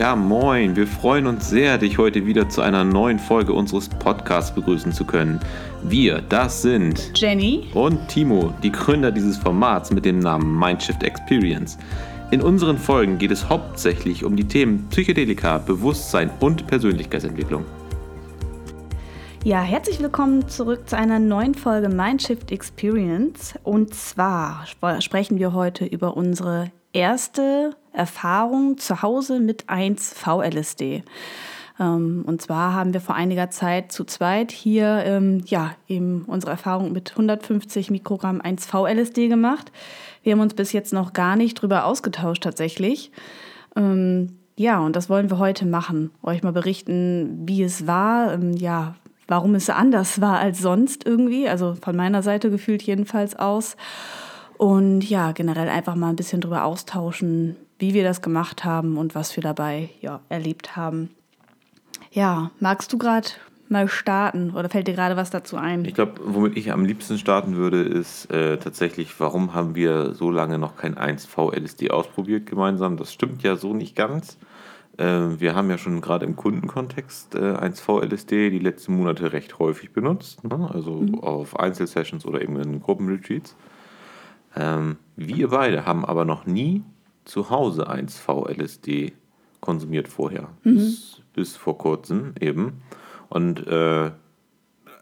[0.00, 0.76] Ja, moin.
[0.76, 5.04] Wir freuen uns sehr, dich heute wieder zu einer neuen Folge unseres Podcasts begrüßen zu
[5.04, 5.38] können.
[5.82, 11.76] Wir, das sind Jenny und Timo, die Gründer dieses Formats mit dem Namen Mindshift Experience.
[12.30, 17.66] In unseren Folgen geht es hauptsächlich um die Themen Psychedelika, Bewusstsein und Persönlichkeitsentwicklung.
[19.44, 23.52] Ja, herzlich willkommen zurück zu einer neuen Folge Mindshift Experience.
[23.64, 24.64] Und zwar
[25.00, 31.02] sprechen wir heute über unsere erste Erfahrung zu Hause mit 1-VLSD.
[31.78, 36.52] Ähm, und zwar haben wir vor einiger Zeit zu zweit hier ähm, ja, eben unsere
[36.52, 39.72] Erfahrung mit 150 Mikrogramm 1-VLSD gemacht.
[40.22, 43.10] Wir haben uns bis jetzt noch gar nicht drüber ausgetauscht tatsächlich.
[43.76, 46.10] Ähm, ja, und das wollen wir heute machen.
[46.22, 48.94] Euch mal berichten, wie es war, ähm, ja,
[49.26, 51.48] warum es anders war als sonst irgendwie.
[51.48, 53.76] Also von meiner Seite gefühlt jedenfalls aus.
[54.60, 59.14] Und ja, generell einfach mal ein bisschen drüber austauschen, wie wir das gemacht haben und
[59.14, 61.08] was wir dabei ja, erlebt haben.
[62.10, 63.30] Ja, magst du gerade
[63.70, 65.86] mal starten oder fällt dir gerade was dazu ein?
[65.86, 70.30] Ich glaube, womit ich am liebsten starten würde, ist äh, tatsächlich, warum haben wir so
[70.30, 72.98] lange noch kein 1V-LSD ausprobiert gemeinsam?
[72.98, 74.36] Das stimmt ja so nicht ganz.
[74.98, 79.94] Äh, wir haben ja schon gerade im Kundenkontext äh, 1V-LSD die letzten Monate recht häufig
[79.94, 80.68] benutzt, ne?
[80.70, 81.20] also mhm.
[81.20, 83.56] auf Einzelsessions oder eben in Gruppenretreats.
[84.56, 86.82] Ähm, wir beide haben aber noch nie
[87.24, 89.12] zu Hause 1V-LSD
[89.60, 90.48] konsumiert vorher.
[90.64, 90.74] Mhm.
[90.76, 92.82] Bis, bis, vor kurzem eben.
[93.28, 94.10] Und äh,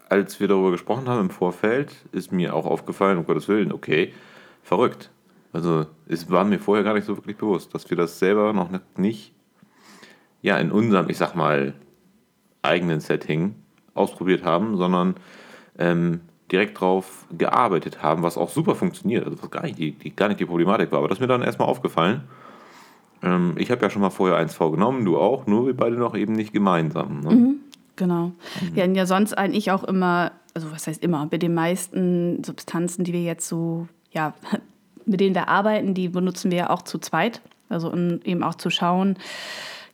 [0.09, 4.13] als wir darüber gesprochen haben im Vorfeld, ist mir auch aufgefallen, um Gottes Willen, okay,
[4.63, 5.11] verrückt.
[5.53, 8.71] Also es war mir vorher gar nicht so wirklich bewusst, dass wir das selber noch
[8.97, 9.33] nicht
[10.43, 11.75] ja, in unserem, ich sag mal,
[12.63, 13.55] eigenen Setting
[13.95, 15.15] ausprobiert haben, sondern
[15.79, 16.21] ähm,
[16.51, 20.29] direkt drauf gearbeitet haben, was auch super funktioniert, also was gar nicht die, die, gar
[20.29, 20.99] nicht die Problematik war.
[20.99, 22.23] Aber das ist mir dann erstmal aufgefallen.
[23.23, 26.15] Ähm, ich habe ja schon mal vorher 1V genommen, du auch, nur wir beide noch
[26.15, 27.21] eben nicht gemeinsam.
[27.21, 27.31] Ne?
[27.35, 27.61] Mhm,
[27.97, 28.27] genau.
[28.27, 28.75] Mhm.
[28.75, 33.05] Wir hatten ja sonst eigentlich auch immer, also was heißt immer, bei den meisten Substanzen,
[33.05, 34.35] die wir jetzt so, ja,
[35.05, 37.41] mit denen wir arbeiten, die benutzen wir ja auch zu zweit.
[37.69, 39.19] Also um eben auch zu schauen,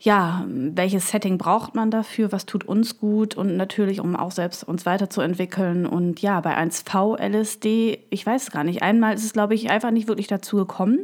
[0.04, 4.62] ja, welches Setting braucht man dafür, was tut uns gut und natürlich, um auch selbst
[4.62, 5.86] uns weiterzuentwickeln.
[5.86, 9.90] Und ja, bei 1V LSD, ich weiß gar nicht, einmal ist es, glaube ich, einfach
[9.90, 10.98] nicht wirklich dazu gekommen.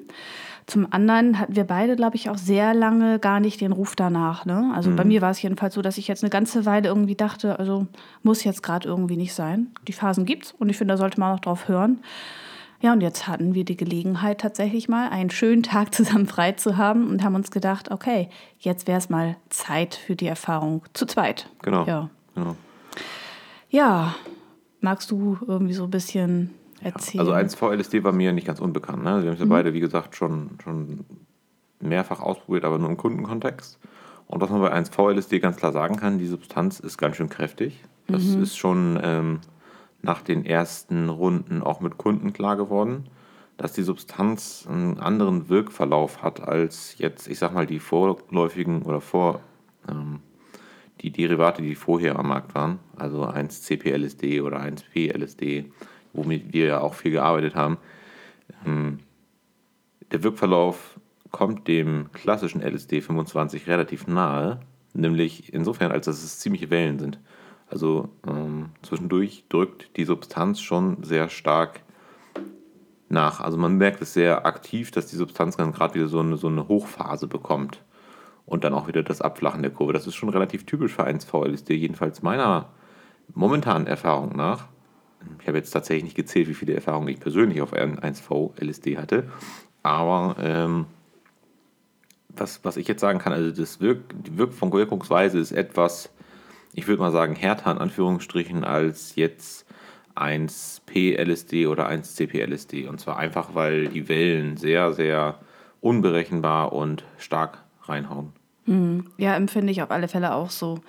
[0.67, 4.45] Zum anderen hatten wir beide, glaube ich, auch sehr lange gar nicht den Ruf danach.
[4.45, 4.71] Ne?
[4.75, 4.97] Also mhm.
[4.97, 7.87] bei mir war es jedenfalls so, dass ich jetzt eine ganze Weile irgendwie dachte, also
[8.23, 9.69] muss jetzt gerade irgendwie nicht sein.
[9.89, 12.01] Die Phasen gibt's und ich finde, da sollte man auch drauf hören.
[12.83, 16.77] Ja, und jetzt hatten wir die Gelegenheit, tatsächlich mal einen schönen Tag zusammen frei zu
[16.77, 21.07] haben und haben uns gedacht, okay, jetzt wäre es mal Zeit für die Erfahrung zu
[21.07, 21.49] zweit.
[21.63, 21.85] Genau.
[21.87, 22.11] Ja.
[22.35, 22.57] genau.
[23.69, 24.15] Ja,
[24.81, 27.27] magst du irgendwie so ein bisschen erzählen?
[27.27, 29.05] Ja, also 1VLSD war mir nicht ganz unbekannt.
[29.05, 29.23] Ne?
[29.23, 29.51] Wir haben es ja mhm.
[29.51, 31.05] beide, wie gesagt, schon, schon
[31.81, 33.79] mehrfach ausprobiert, aber nur im Kundenkontext.
[34.27, 37.83] Und was man bei 1VLSD ganz klar sagen kann, die Substanz ist ganz schön kräftig.
[38.07, 38.43] Das mhm.
[38.43, 39.41] ist schon ähm,
[40.03, 43.05] nach den ersten Runden auch mit Kunden klar geworden,
[43.57, 49.01] dass die Substanz einen anderen Wirkverlauf hat als jetzt, ich sag mal, die vorläufigen oder
[49.01, 49.41] vor
[49.89, 50.21] ähm,
[51.03, 55.73] die Derivate, die vorher am Markt waren, also 1-CP-LSD oder 1P-LSD,
[56.13, 57.79] womit wir ja auch viel gearbeitet haben.
[58.67, 59.01] Ähm,
[60.11, 60.99] der Wirkverlauf
[61.31, 64.61] kommt dem klassischen LSD 25 relativ nahe,
[64.93, 67.21] nämlich insofern, als dass es ziemliche Wellen sind.
[67.71, 71.81] Also ähm, zwischendurch drückt die Substanz schon sehr stark
[73.09, 73.41] nach.
[73.41, 76.49] Also man merkt es sehr aktiv, dass die Substanz dann gerade wieder so eine, so
[76.49, 77.83] eine Hochphase bekommt
[78.47, 79.93] und dann auch wieder das Abflachen der Kurve.
[79.93, 82.69] Das ist schon relativ typisch für 1V-LSD, jedenfalls meiner
[83.35, 84.67] momentanen Erfahrung nach.
[85.41, 89.25] Ich habe jetzt tatsächlich nicht gezählt, wie viele Erfahrungen ich persönlich auf 1V-LSD hatte,
[89.83, 90.87] aber ähm,
[92.29, 96.11] was, was ich jetzt sagen kann, also das Wirk die Wirk Wirkungsweise ist etwas
[96.75, 99.67] ich würde mal sagen, härter in Anführungsstrichen als jetzt
[100.17, 102.89] 1P-LSD oder 1CP-LSD.
[102.89, 105.39] Und zwar einfach, weil die Wellen sehr, sehr
[105.81, 108.33] unberechenbar und stark reinhauen.
[108.67, 109.07] Hm.
[109.17, 110.81] Ja, empfinde ich auf alle Fälle auch so.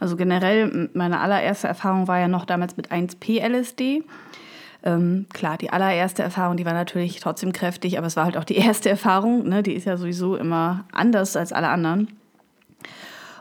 [0.00, 4.02] Also generell, meine allererste Erfahrung war ja noch damals mit 1P-LSD.
[4.84, 8.44] Ähm, klar, die allererste Erfahrung, die war natürlich trotzdem kräftig, aber es war halt auch
[8.44, 9.48] die erste Erfahrung.
[9.48, 9.62] Ne?
[9.62, 12.08] Die ist ja sowieso immer anders als alle anderen.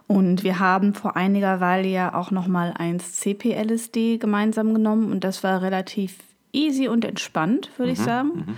[0.08, 5.44] Und wir haben vor einiger Weile ja auch nochmal eins CPLSD gemeinsam genommen und das
[5.44, 6.16] war relativ
[6.54, 8.28] easy und entspannt, würde mhm, ich sagen.
[8.30, 8.58] Mhm.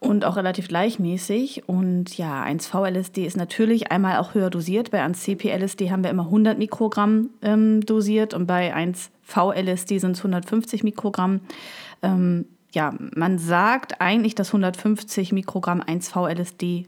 [0.00, 1.66] Und auch relativ gleichmäßig.
[1.66, 4.90] Und ja, 1V-LSD ist natürlich einmal auch höher dosiert.
[4.90, 10.82] Bei 1CP-LSD haben wir immer 100 Mikrogramm ähm, dosiert und bei 1V-LSD sind es 150
[10.84, 11.40] Mikrogramm.
[12.02, 16.86] Ähm, ja, man sagt eigentlich, dass 150 Mikrogramm 1V-LSD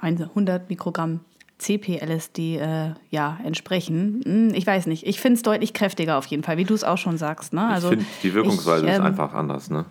[0.00, 1.20] 100 Mikrogramm
[1.58, 4.20] CP-LSD äh, ja, entsprechen.
[4.24, 5.06] Hm, ich weiß nicht.
[5.06, 7.52] Ich finde es deutlich kräftiger auf jeden Fall, wie du es auch schon sagst.
[7.52, 7.66] Ne?
[7.66, 9.68] Also, ich finde, die Wirkungsweise ich, ähm, ist einfach anders.
[9.70, 9.84] Ne?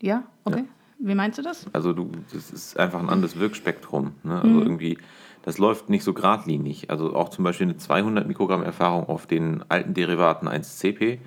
[0.00, 0.60] Ja, okay.
[0.60, 0.64] Ja.
[0.98, 1.66] Wie meinst du das?
[1.72, 4.14] Also du, das ist einfach ein anderes Wirkspektrum.
[4.22, 4.36] Ne?
[4.36, 4.62] Also mhm.
[4.62, 4.98] irgendwie,
[5.42, 6.90] das läuft nicht so geradlinig.
[6.90, 11.18] Also auch zum Beispiel eine 200 Mikrogramm Erfahrung auf den alten Derivaten 1CP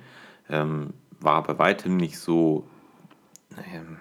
[0.48, 2.66] ähm, war bei weitem nicht so,
[3.72, 3.98] ähm,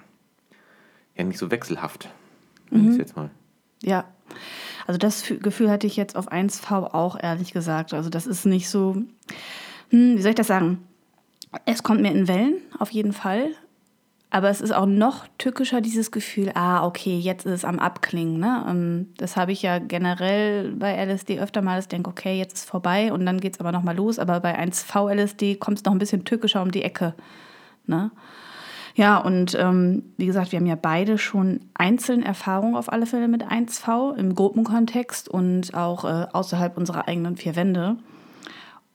[1.16, 2.10] ja, nicht so wechselhaft.
[2.72, 2.98] Mhm.
[2.98, 3.30] jetzt mal.
[3.84, 4.06] Ja,
[4.90, 7.94] also das Gefühl hatte ich jetzt auf 1V auch, ehrlich gesagt.
[7.94, 8.96] Also das ist nicht so,
[9.92, 10.84] hm, wie soll ich das sagen?
[11.66, 13.52] Es kommt mir in Wellen, auf jeden Fall.
[14.32, 18.40] Aber es ist auch noch tückischer, dieses Gefühl, ah, okay, jetzt ist es am Abklingen.
[18.40, 18.66] Ne?
[18.68, 22.68] Ähm, das habe ich ja generell bei LSD öfter mal, ich denke, okay, jetzt ist
[22.68, 24.18] vorbei und dann geht es aber nochmal los.
[24.18, 27.14] Aber bei 1V-LSD kommt es noch ein bisschen tückischer um die Ecke.
[27.86, 28.10] Ne?
[28.96, 33.28] Ja, und ähm, wie gesagt, wir haben ja beide schon einzelne Erfahrungen auf alle Fälle
[33.28, 37.98] mit 1V im Gruppenkontext und auch äh, außerhalb unserer eigenen vier Wände.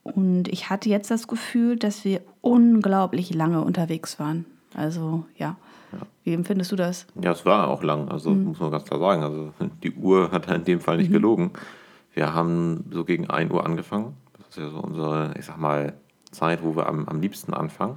[0.02, 4.44] Und ich hatte jetzt das Gefühl, dass wir unglaublich lange unterwegs waren.
[4.74, 5.56] Also ja.
[5.92, 5.98] ja.
[6.24, 7.06] Wie empfindest du das?
[7.20, 8.44] Ja, es war auch lang, also mhm.
[8.44, 9.22] muss man ganz klar sagen.
[9.22, 9.52] Also
[9.82, 11.14] die Uhr hat in dem Fall nicht mhm.
[11.14, 11.50] gelogen.
[12.12, 14.14] Wir haben so gegen 1 Uhr angefangen.
[14.36, 15.94] Das ist ja so unsere, ich sag mal,
[16.30, 17.96] Zeit, wo wir am, am liebsten anfangen.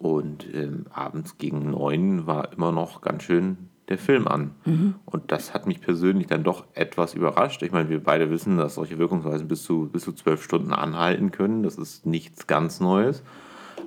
[0.00, 4.52] Und ähm, abends gegen 9 war immer noch ganz schön der Film an.
[4.64, 4.94] Mhm.
[5.04, 7.62] Und das hat mich persönlich dann doch etwas überrascht.
[7.62, 11.32] Ich meine, wir beide wissen, dass solche Wirkungsweisen bis zu, bis zu zwölf Stunden anhalten
[11.32, 11.62] können.
[11.62, 13.22] Das ist nichts ganz Neues.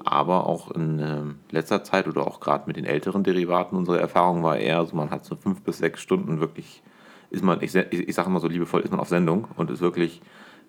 [0.06, 4.44] Aber auch in äh, letzter Zeit oder auch gerade mit den älteren Derivaten, unsere Erfahrung
[4.44, 6.83] war eher so, man hat so fünf bis sechs Stunden wirklich,
[7.31, 10.21] ist man, ich, ich sage immer so liebevoll, ist man auf Sendung und ist wirklich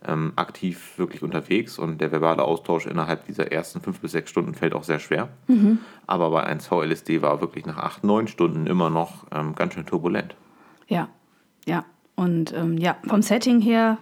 [0.06, 4.55] ähm, aktiv wirklich unterwegs und der verbale Austausch innerhalb dieser ersten fünf bis sechs Stunden
[4.55, 5.29] fällt auch sehr schwer.
[5.47, 5.79] Mhm.
[6.06, 10.37] Aber bei 1VLSD war wirklich nach acht, neun Stunden immer noch ähm, ganz schön turbulent.
[10.89, 11.09] Ja,
[11.67, 11.85] ja.
[12.17, 13.99] Und ähm, ja, vom Setting her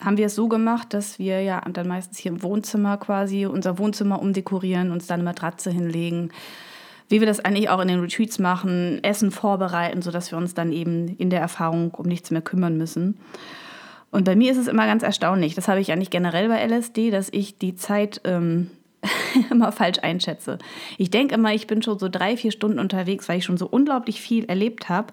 [0.00, 3.78] haben wir es so gemacht, dass wir ja dann meistens hier im Wohnzimmer quasi unser
[3.78, 6.30] Wohnzimmer umdekorieren, uns dann eine Matratze hinlegen.
[7.08, 10.72] Wie wir das eigentlich auch in den Retreats machen, Essen vorbereiten, sodass wir uns dann
[10.72, 13.18] eben in der Erfahrung um nichts mehr kümmern müssen.
[14.10, 17.10] Und bei mir ist es immer ganz erstaunlich, das habe ich eigentlich generell bei LSD,
[17.10, 18.70] dass ich die Zeit ähm,
[19.50, 20.58] immer falsch einschätze.
[20.96, 23.66] Ich denke immer, ich bin schon so drei, vier Stunden unterwegs, weil ich schon so
[23.66, 25.12] unglaublich viel erlebt habe.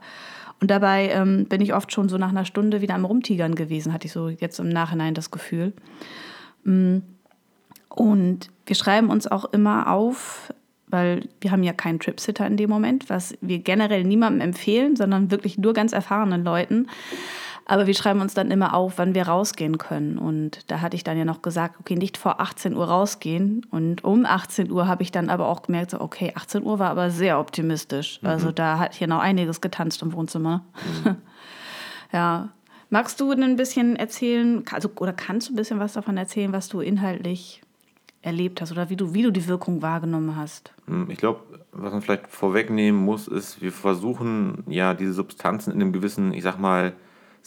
[0.61, 3.91] Und dabei ähm, bin ich oft schon so nach einer Stunde wieder am Rumtigern gewesen,
[3.91, 5.73] hatte ich so jetzt im Nachhinein das Gefühl.
[6.63, 6.99] Mm.
[7.89, 10.53] Und wir schreiben uns auch immer auf,
[10.87, 15.31] weil wir haben ja keinen Tripsitter in dem Moment, was wir generell niemandem empfehlen, sondern
[15.31, 16.87] wirklich nur ganz erfahrenen Leuten.
[17.67, 20.19] Aber wir schreiben uns dann immer auf, wann wir rausgehen können.
[20.19, 23.65] Und da hatte ich dann ja noch gesagt, okay, nicht vor 18 Uhr rausgehen.
[23.71, 26.91] Und um 18 Uhr habe ich dann aber auch gemerkt, so, okay, 18 Uhr war
[26.91, 28.21] aber sehr optimistisch.
[28.21, 28.29] Mhm.
[28.29, 30.63] Also da hat hier noch einiges getanzt im Wohnzimmer.
[31.03, 31.15] Mhm.
[32.13, 32.49] ja.
[32.91, 36.69] Magst du ein bisschen erzählen, also, oder kannst du ein bisschen was davon erzählen, was
[36.69, 37.63] du inhaltlich
[38.21, 40.71] erlebt hast oder wie du, wie du die Wirkung wahrgenommen hast?
[40.85, 41.41] Hm, ich glaube,
[41.71, 46.43] was man vielleicht vorwegnehmen muss, ist, wir versuchen ja diese Substanzen in einem gewissen, ich
[46.43, 46.93] sag mal,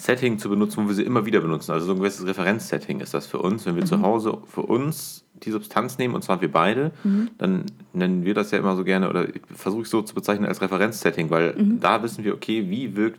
[0.00, 1.73] Setting zu benutzen, wo wir sie immer wieder benutzen.
[1.73, 3.66] Also so ein gewisses Referenzsetting ist das für uns.
[3.66, 3.88] Wenn wir mhm.
[3.88, 7.30] zu Hause für uns die Substanz nehmen, und zwar wir beide, mhm.
[7.37, 10.62] dann nennen wir das ja immer so gerne, oder versuche ich so zu bezeichnen als
[10.62, 11.80] Referenzsetting, weil mhm.
[11.80, 13.18] da wissen wir, okay, wie wirkt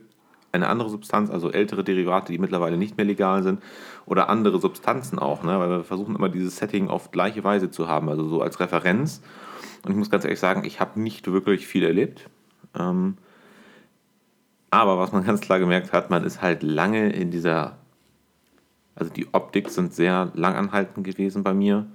[0.54, 3.62] eine andere Substanz, also ältere Derivate, die mittlerweile nicht mehr legal sind,
[4.06, 5.60] oder andere Substanzen auch, ne?
[5.60, 9.22] weil wir versuchen immer dieses Setting auf gleiche Weise zu haben, also so als Referenz.
[9.84, 12.30] Und ich muss ganz ehrlich sagen, ich habe nicht wirklich viel erlebt.
[12.74, 13.18] Ähm,
[14.72, 17.78] aber was man ganz klar gemerkt hat, man ist halt lange in dieser,
[18.96, 21.88] also die Optik sind sehr langanhaltend gewesen bei mir,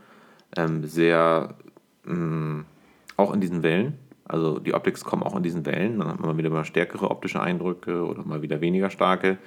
[0.56, 1.54] ähm, sehr,
[2.04, 2.64] mh, mm,
[3.16, 3.98] auch in diesen Wellen.
[4.26, 7.40] Also die Optics kommen auch in diesen Wellen, dann hat man wieder mal stärkere optische
[7.40, 9.38] Eindrücke oder mal wieder weniger starke.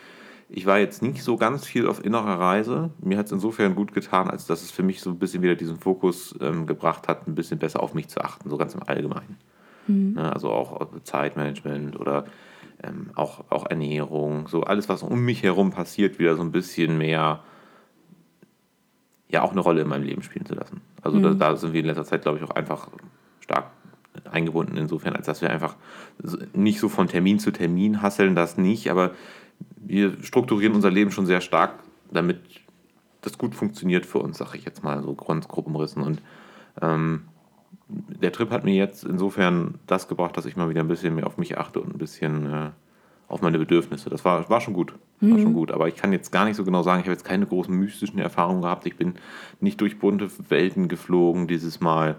[0.49, 2.91] Ich war jetzt nicht so ganz viel auf innerer Reise.
[3.01, 5.55] Mir hat es insofern gut getan, als dass es für mich so ein bisschen wieder
[5.55, 8.83] diesen Fokus ähm, gebracht hat, ein bisschen besser auf mich zu achten, so ganz im
[8.83, 9.37] Allgemeinen.
[9.87, 10.15] Mhm.
[10.15, 12.25] Ja, also auch Zeitmanagement oder
[12.83, 16.97] ähm, auch, auch Ernährung, so alles, was um mich herum passiert, wieder so ein bisschen
[16.97, 17.43] mehr,
[19.29, 20.81] ja, auch eine Rolle in meinem Leben spielen zu lassen.
[21.01, 21.23] Also mhm.
[21.23, 22.89] da, da, sind wir in letzter Zeit, glaube ich, auch einfach
[23.39, 23.71] stark
[24.31, 25.75] eingebunden insofern, als dass wir einfach
[26.53, 29.11] nicht so von Termin zu Termin hasseln, das nicht, aber
[29.75, 31.79] wir strukturieren unser Leben schon sehr stark,
[32.11, 32.39] damit
[33.21, 36.21] das gut funktioniert für uns, sage ich jetzt mal, so Grundgruppenrissen und
[36.81, 37.23] ähm,
[37.89, 41.27] der Trip hat mir jetzt insofern das gebracht, dass ich mal wieder ein bisschen mehr
[41.27, 42.69] auf mich achte und ein bisschen äh,
[43.27, 44.09] auf meine Bedürfnisse.
[44.09, 44.93] Das war, war schon gut.
[45.21, 45.41] War mhm.
[45.41, 45.71] schon gut.
[45.71, 48.19] Aber ich kann jetzt gar nicht so genau sagen, ich habe jetzt keine großen mystischen
[48.19, 48.85] Erfahrungen gehabt.
[48.85, 49.15] Ich bin
[49.59, 52.17] nicht durch bunte Welten geflogen dieses Mal.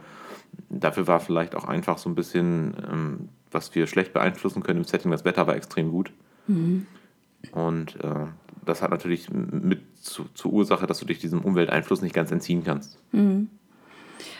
[0.71, 4.85] Dafür war vielleicht auch einfach so ein bisschen, ähm, was wir schlecht beeinflussen können im
[4.85, 5.11] Setting.
[5.11, 6.13] Das Wetter war extrem gut.
[6.47, 6.87] Mhm.
[7.53, 8.27] Und äh,
[8.65, 12.65] das hat natürlich mit zu, zur Ursache, dass du dich diesem Umwelteinfluss nicht ganz entziehen
[12.65, 12.99] kannst.
[13.13, 13.49] Mhm.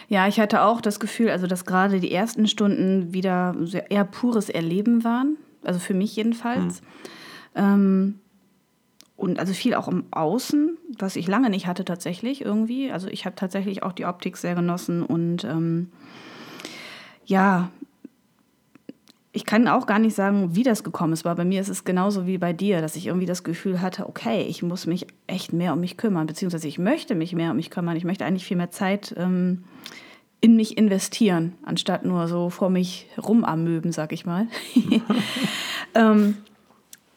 [0.09, 3.55] Ja, ich hatte auch das Gefühl, also dass gerade die ersten Stunden wieder
[3.89, 6.81] eher pures Erleben waren, also für mich jedenfalls.
[6.81, 6.87] Mhm.
[7.55, 8.15] Ähm,
[9.17, 12.93] und also viel auch im Außen, was ich lange nicht hatte tatsächlich irgendwie.
[12.93, 15.91] Also ich habe tatsächlich auch die Optik sehr genossen und ähm,
[17.27, 17.69] ja,
[19.39, 21.85] ich kann auch gar nicht sagen, wie das gekommen ist, weil bei mir ist es
[21.85, 25.53] genauso wie bei dir, dass ich irgendwie das Gefühl hatte, okay, ich muss mich echt
[25.53, 27.97] mehr um mich kümmern, beziehungsweise ich möchte mich mehr um mich kümmern.
[27.97, 29.63] Ich möchte eigentlich viel mehr Zeit ähm,
[30.41, 34.49] in mich investieren, anstatt nur so vor mich rumamöben, sag ich mal.
[35.95, 36.39] ähm,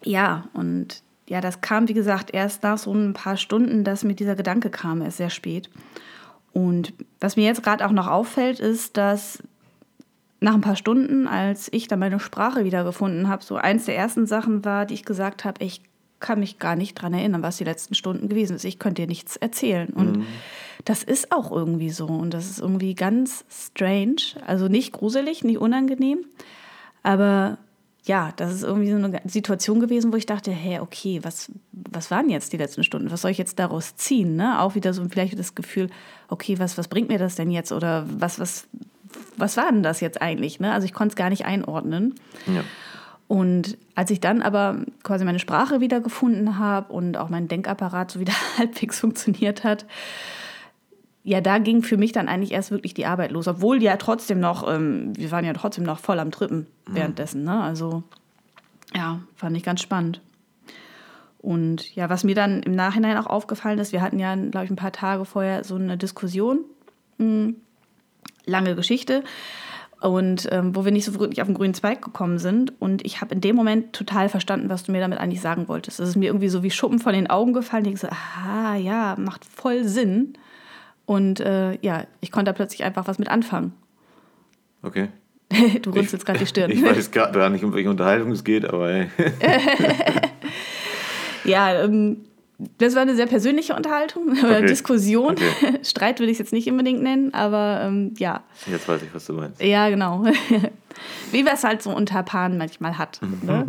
[0.03, 4.13] ja, und ja, das kam, wie gesagt, erst nach so ein paar Stunden, dass mir
[4.13, 5.71] dieser Gedanke kam, erst sehr spät.
[6.53, 9.41] Und was mir jetzt gerade auch noch auffällt, ist, dass
[10.41, 14.25] nach ein paar Stunden, als ich dann meine Sprache wiedergefunden habe, so eins der ersten
[14.25, 15.81] Sachen war, die ich gesagt habe, ich
[16.19, 18.65] kann mich gar nicht daran erinnern, was die letzten Stunden gewesen ist.
[18.65, 19.89] Ich könnte dir nichts erzählen.
[19.89, 20.25] Und mhm.
[20.83, 22.07] das ist auch irgendwie so.
[22.07, 24.21] Und das ist irgendwie ganz strange.
[24.45, 26.25] Also nicht gruselig, nicht unangenehm.
[27.03, 27.57] Aber
[28.03, 32.09] ja, das ist irgendwie so eine Situation gewesen, wo ich dachte, hey, okay, was, was
[32.09, 33.11] waren jetzt die letzten Stunden?
[33.11, 34.35] Was soll ich jetzt daraus ziehen?
[34.35, 34.59] Ne?
[34.59, 35.89] Auch wieder so vielleicht das Gefühl,
[36.27, 37.71] okay, was, was bringt mir das denn jetzt?
[37.71, 38.67] Oder was, was,
[39.37, 40.59] was war denn das jetzt eigentlich?
[40.59, 40.71] Ne?
[40.71, 42.15] Also ich konnte es gar nicht einordnen.
[42.47, 42.63] Ja.
[43.27, 48.11] Und als ich dann aber quasi meine Sprache wieder gefunden habe und auch mein Denkapparat
[48.11, 49.85] so wieder halbwegs funktioniert hat,
[51.23, 53.47] ja, da ging für mich dann eigentlich erst wirklich die Arbeit los.
[53.47, 56.95] Obwohl ja trotzdem noch, ähm, wir waren ja trotzdem noch voll am Trippen mhm.
[56.95, 57.43] währenddessen.
[57.43, 57.61] Ne?
[57.61, 58.03] Also
[58.95, 60.21] ja, fand ich ganz spannend.
[61.37, 64.71] Und ja, was mir dann im Nachhinein auch aufgefallen ist, wir hatten ja, glaube ich,
[64.71, 66.65] ein paar Tage vorher so eine Diskussion.
[67.17, 67.55] Hm,
[68.45, 69.23] lange Geschichte.
[70.01, 72.73] Und ähm, wo wir nicht so wirklich auf den grünen Zweig gekommen sind.
[72.81, 75.99] Und ich habe in dem Moment total verstanden, was du mir damit eigentlich sagen wolltest.
[75.99, 77.85] Es ist mir irgendwie so wie Schuppen von den Augen gefallen.
[77.85, 80.33] Ich so, aha, ja, macht voll Sinn.
[81.05, 83.73] Und äh, ja, ich konnte da plötzlich einfach was mit anfangen.
[84.81, 85.09] Okay.
[85.81, 86.71] du runzelst gerade die Stirn.
[86.71, 88.91] Ich weiß gerade gar nicht, um welche Unterhaltung es geht, aber.
[91.43, 92.17] ja, ähm,
[92.77, 94.67] das war eine sehr persönliche Unterhaltung oder okay.
[94.67, 95.31] Diskussion.
[95.31, 95.79] Okay.
[95.83, 98.43] Streit würde ich es jetzt nicht unbedingt nennen, aber ähm, ja.
[98.67, 99.61] Jetzt weiß ich, was du meinst.
[99.61, 100.23] Ja, genau.
[101.31, 103.21] Wie wir es halt so unter Paaren manchmal hat.
[103.43, 103.65] ne?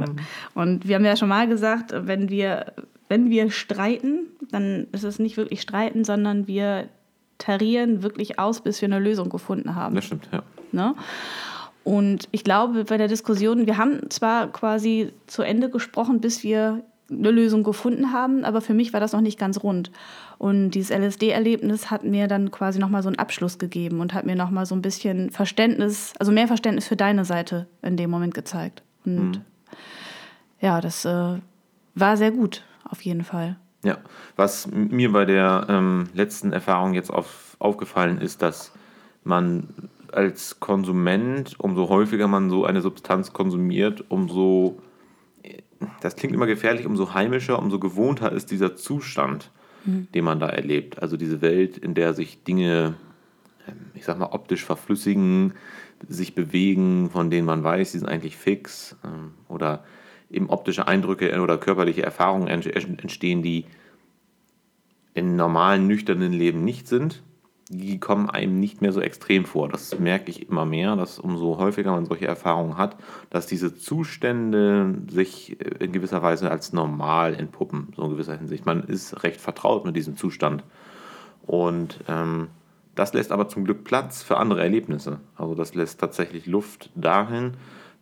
[0.55, 2.73] Und wir haben ja schon mal gesagt, wenn wir,
[3.09, 6.89] wenn wir streiten, dann ist es nicht wirklich streiten, sondern wir
[7.39, 9.95] tarieren wirklich aus, bis wir eine Lösung gefunden haben.
[9.95, 10.43] Das stimmt, ja.
[10.73, 10.95] Ne?
[11.85, 16.83] Und ich glaube, bei der Diskussion, wir haben zwar quasi zu Ende gesprochen, bis wir
[17.13, 19.91] eine Lösung gefunden haben, aber für mich war das noch nicht ganz rund.
[20.39, 24.37] Und dieses LSD-Erlebnis hat mir dann quasi nochmal so einen Abschluss gegeben und hat mir
[24.37, 28.83] nochmal so ein bisschen Verständnis, also mehr Verständnis für deine Seite in dem Moment gezeigt.
[29.05, 29.41] Und mhm.
[30.61, 31.39] ja, das äh,
[31.95, 33.57] war sehr gut, auf jeden Fall.
[33.85, 33.99] Ja,
[34.37, 38.73] was mir bei der ähm, letzten Erfahrung jetzt auf, aufgefallen ist, dass
[39.25, 39.69] man
[40.13, 44.79] als Konsument, umso häufiger man so eine Substanz konsumiert, umso
[46.01, 49.51] das klingt immer gefährlich, umso heimischer, umso gewohnter ist dieser Zustand,
[49.85, 50.09] mhm.
[50.15, 51.01] den man da erlebt.
[51.03, 52.95] Also diese Welt, in der sich Dinge,
[53.69, 55.55] ähm, ich sag mal, optisch verflüssigen,
[56.09, 59.85] sich bewegen, von denen man weiß, sie sind eigentlich fix ähm, oder
[60.31, 63.67] eben optische Eindrücke oder körperliche Erfahrungen entstehen, die
[65.15, 67.23] im normalen, nüchternen Leben nicht sind
[67.69, 69.69] die kommen einem nicht mehr so extrem vor.
[69.69, 72.97] Das merke ich immer mehr, dass umso häufiger man solche Erfahrungen hat,
[73.31, 78.67] dass diese Zustände sich in gewisser Weise als normal entpuppen, so in gewisser Hinsicht.
[78.67, 80.65] Man ist recht vertraut mit diesem Zustand.
[81.47, 82.49] Und ähm,
[82.95, 85.21] das lässt aber zum Glück Platz für andere Erlebnisse.
[85.37, 87.53] Also das lässt tatsächlich Luft dahin,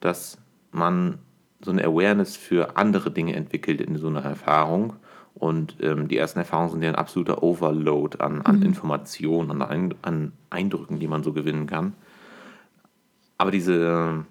[0.00, 0.38] dass
[0.72, 1.18] man
[1.62, 4.94] so eine Awareness für andere Dinge entwickelt in so einer Erfahrung
[5.34, 8.66] und ähm, die ersten Erfahrungen sind ja ein absoluter Overload an, an mhm.
[8.66, 11.94] Informationen, an, ein, an Eindrücken, die man so gewinnen kann.
[13.38, 14.26] Aber diese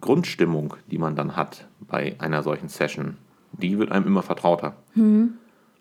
[0.00, 3.16] Grundstimmung, die man dann hat bei einer solchen Session,
[3.52, 4.76] die wird einem immer vertrauter.
[4.94, 5.34] Mhm.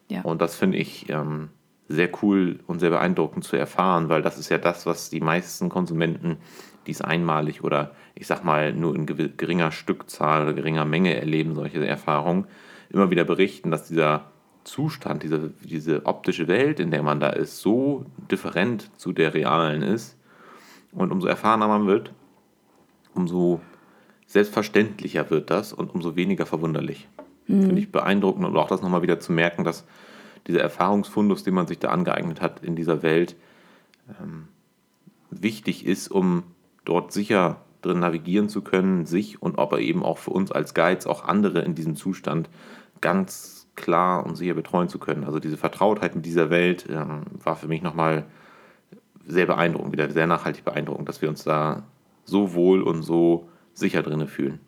[0.09, 0.21] Ja.
[0.21, 1.49] Und das finde ich ähm,
[1.87, 5.69] sehr cool und sehr beeindruckend zu erfahren, weil das ist ja das, was die meisten
[5.69, 6.37] Konsumenten,
[6.85, 11.55] die es einmalig oder ich sag mal nur in geringer Stückzahl oder geringer Menge erleben,
[11.55, 12.45] solche Erfahrungen,
[12.89, 14.25] immer wieder berichten, dass dieser
[14.63, 19.81] Zustand, diese, diese optische Welt, in der man da ist, so different zu der realen
[19.81, 20.17] ist.
[20.91, 22.13] Und umso erfahrener man wird,
[23.13, 23.61] umso
[24.25, 27.07] selbstverständlicher wird das und umso weniger verwunderlich.
[27.47, 27.63] Mhm.
[27.63, 29.85] Finde ich beeindruckend und auch das nochmal wieder zu merken, dass
[30.47, 33.35] dieser Erfahrungsfundus, den man sich da angeeignet hat in dieser Welt,
[34.21, 34.47] ähm,
[35.31, 36.43] wichtig ist, um
[36.85, 41.07] dort sicher drin navigieren zu können, sich und aber eben auch für uns als Guides,
[41.07, 42.49] auch andere in diesem Zustand
[43.01, 45.23] ganz klar und sicher betreuen zu können.
[45.23, 48.25] Also diese Vertrautheit mit dieser Welt ähm, war für mich nochmal
[49.25, 51.83] sehr beeindruckend, wieder sehr nachhaltig beeindruckend, dass wir uns da
[52.25, 54.59] so wohl und so sicher drin fühlen.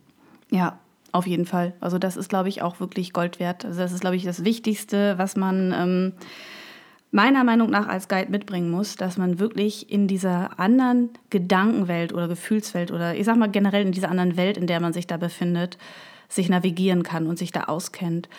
[0.50, 0.79] Ja,
[1.11, 1.73] auf jeden Fall.
[1.79, 3.65] Also das ist, glaube ich, auch wirklich Gold wert.
[3.65, 6.13] Also das ist, glaube ich, das Wichtigste, was man ähm,
[7.12, 12.27] meiner Meinung nach als Guide mitbringen muss, dass man wirklich in dieser anderen Gedankenwelt oder
[12.27, 15.18] Gefühlswelt oder ich sag mal generell in dieser anderen Welt, in der man sich da
[15.18, 15.77] befindet,
[16.30, 18.30] sich navigieren kann und sich da auskennt.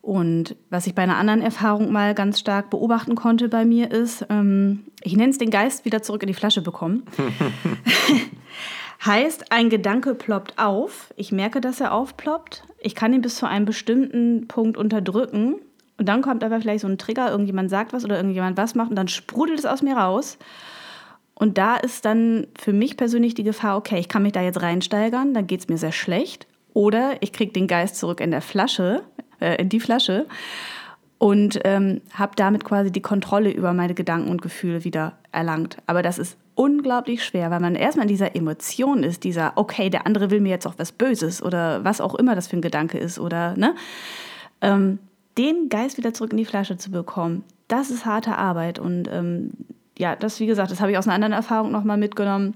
[0.00, 4.26] Und was ich bei einer anderen Erfahrung mal ganz stark beobachten konnte bei mir ist,
[4.30, 7.04] ähm, ich nenne es den Geist wieder zurück in die Flasche bekommen.
[9.06, 11.12] heißt, ein Gedanke ploppt auf.
[11.16, 12.64] Ich merke, dass er aufploppt.
[12.80, 15.56] Ich kann ihn bis zu einem bestimmten Punkt unterdrücken.
[15.98, 18.90] Und dann kommt aber vielleicht so ein Trigger, irgendjemand sagt was oder irgendjemand was macht
[18.90, 20.38] und dann sprudelt es aus mir raus.
[21.34, 24.62] Und da ist dann für mich persönlich die Gefahr, okay, ich kann mich da jetzt
[24.62, 26.46] reinsteigern, dann geht es mir sehr schlecht.
[26.74, 29.02] Oder ich kriege den Geist zurück in der Flasche,
[29.40, 30.26] äh, in die Flasche
[31.18, 35.76] und ähm, habe damit quasi die Kontrolle über meine Gedanken und Gefühle wieder erlangt.
[35.86, 40.06] Aber das ist unglaublich schwer, weil man erstmal in dieser Emotion ist, dieser, okay, der
[40.06, 42.98] andere will mir jetzt auch was Böses oder was auch immer das für ein Gedanke
[42.98, 43.74] ist oder, ne?
[44.60, 44.98] Ähm,
[45.38, 48.78] den Geist wieder zurück in die Flasche zu bekommen, das ist harte Arbeit.
[48.78, 49.52] Und ähm,
[49.96, 52.54] ja, das, wie gesagt, das habe ich aus einer anderen Erfahrung nochmal mitgenommen.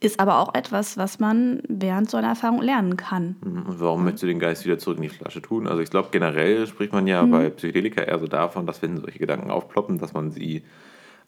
[0.00, 3.36] Ist aber auch etwas, was man während so einer Erfahrung lernen kann.
[3.42, 3.62] Mhm.
[3.62, 5.66] Und warum möchtest du den Geist wieder zurück in die Flasche tun?
[5.66, 7.30] Also ich glaube, generell spricht man ja mhm.
[7.30, 10.62] bei Psychedelika eher so davon, dass wenn solche Gedanken aufploppen, dass man sie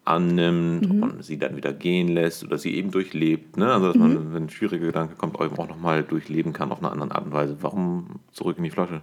[0.04, 1.02] annimmt mhm.
[1.02, 3.56] und sie dann wieder gehen lässt oder sie eben durchlebt.
[3.56, 3.72] Ne?
[3.72, 4.34] Also dass man, mhm.
[4.34, 7.56] wenn ein schwieriger Gedanke kommt, auch nochmal durchleben kann auf eine andere Art und Weise.
[7.60, 9.02] Warum zurück in die Flasche?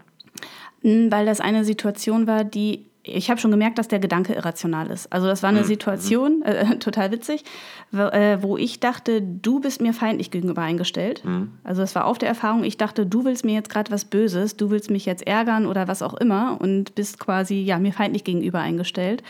[0.83, 5.11] Weil das eine Situation war, die ich habe schon gemerkt, dass der Gedanke irrational ist.
[5.11, 5.65] Also das war eine mhm.
[5.65, 7.43] Situation, äh, total witzig,
[7.91, 11.24] wo, äh, wo, ich dachte, du bist mir feindlich gegenüber eingestellt.
[11.25, 11.51] Mhm.
[11.63, 14.55] Also das war auf der Erfahrung, ich dachte, du willst mir jetzt gerade was Böses,
[14.55, 18.24] du willst mich jetzt ärgern oder was auch immer und bist quasi ja mir feindlich
[18.24, 19.22] gegenüber eingestellt.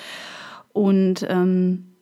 [0.71, 1.92] Und ähm,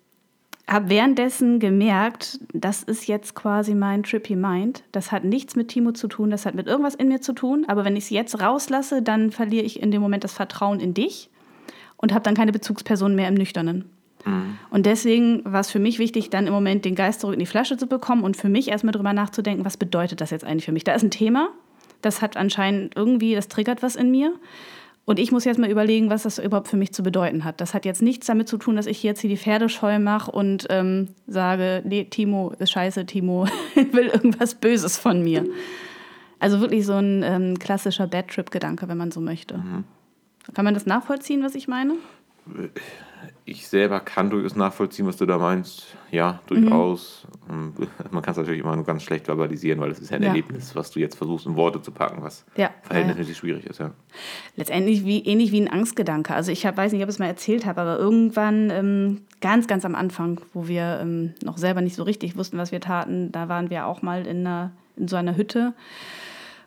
[0.71, 4.83] habe währenddessen gemerkt, das ist jetzt quasi mein Trippy Mind.
[4.91, 7.65] Das hat nichts mit Timo zu tun, das hat mit irgendwas in mir zu tun.
[7.67, 10.93] Aber wenn ich es jetzt rauslasse, dann verliere ich in dem Moment das Vertrauen in
[10.93, 11.29] dich
[11.97, 13.89] und habe dann keine Bezugsperson mehr im Nüchternen.
[14.25, 14.57] Mhm.
[14.69, 17.45] Und deswegen war es für mich wichtig, dann im Moment den Geist zurück in die
[17.45, 20.71] Flasche zu bekommen und für mich erstmal drüber nachzudenken, was bedeutet das jetzt eigentlich für
[20.71, 20.83] mich?
[20.85, 21.49] Da ist ein Thema,
[22.01, 24.33] das hat anscheinend irgendwie, das triggert was in mir.
[25.05, 27.59] Und ich muss jetzt mal überlegen, was das überhaupt für mich zu bedeuten hat.
[27.59, 30.31] Das hat jetzt nichts damit zu tun, dass ich jetzt hier die Pferde scheu mache
[30.31, 33.47] und ähm, sage, nee, Timo ist scheiße, Timo
[33.91, 35.45] will irgendwas Böses von mir.
[36.39, 39.57] Also wirklich so ein ähm, klassischer Bad Trip-Gedanke, wenn man so möchte.
[39.57, 39.83] Mhm.
[40.53, 41.95] Kann man das nachvollziehen, was ich meine?
[43.45, 45.95] Ich selber kann durchaus nachvollziehen, was du da meinst.
[46.09, 47.27] Ja, durchaus.
[47.47, 47.73] Mhm.
[48.09, 50.29] Man kann es natürlich immer nur ganz schlecht verbalisieren, weil es ist ja ein ja.
[50.29, 52.71] Erlebnis, was du jetzt versuchst, in Worte zu packen, was ja.
[52.83, 53.79] verhältnismäßig schwierig ist.
[53.79, 53.91] Ja.
[54.55, 56.33] Letztendlich wie, ähnlich wie ein Angstgedanke.
[56.33, 59.67] Also ich hab, weiß nicht, ob ich es mal erzählt habe, aber irgendwann, ähm, ganz,
[59.67, 63.31] ganz am Anfang, wo wir ähm, noch selber nicht so richtig wussten, was wir taten,
[63.31, 65.73] da waren wir auch mal in, einer, in so einer Hütte,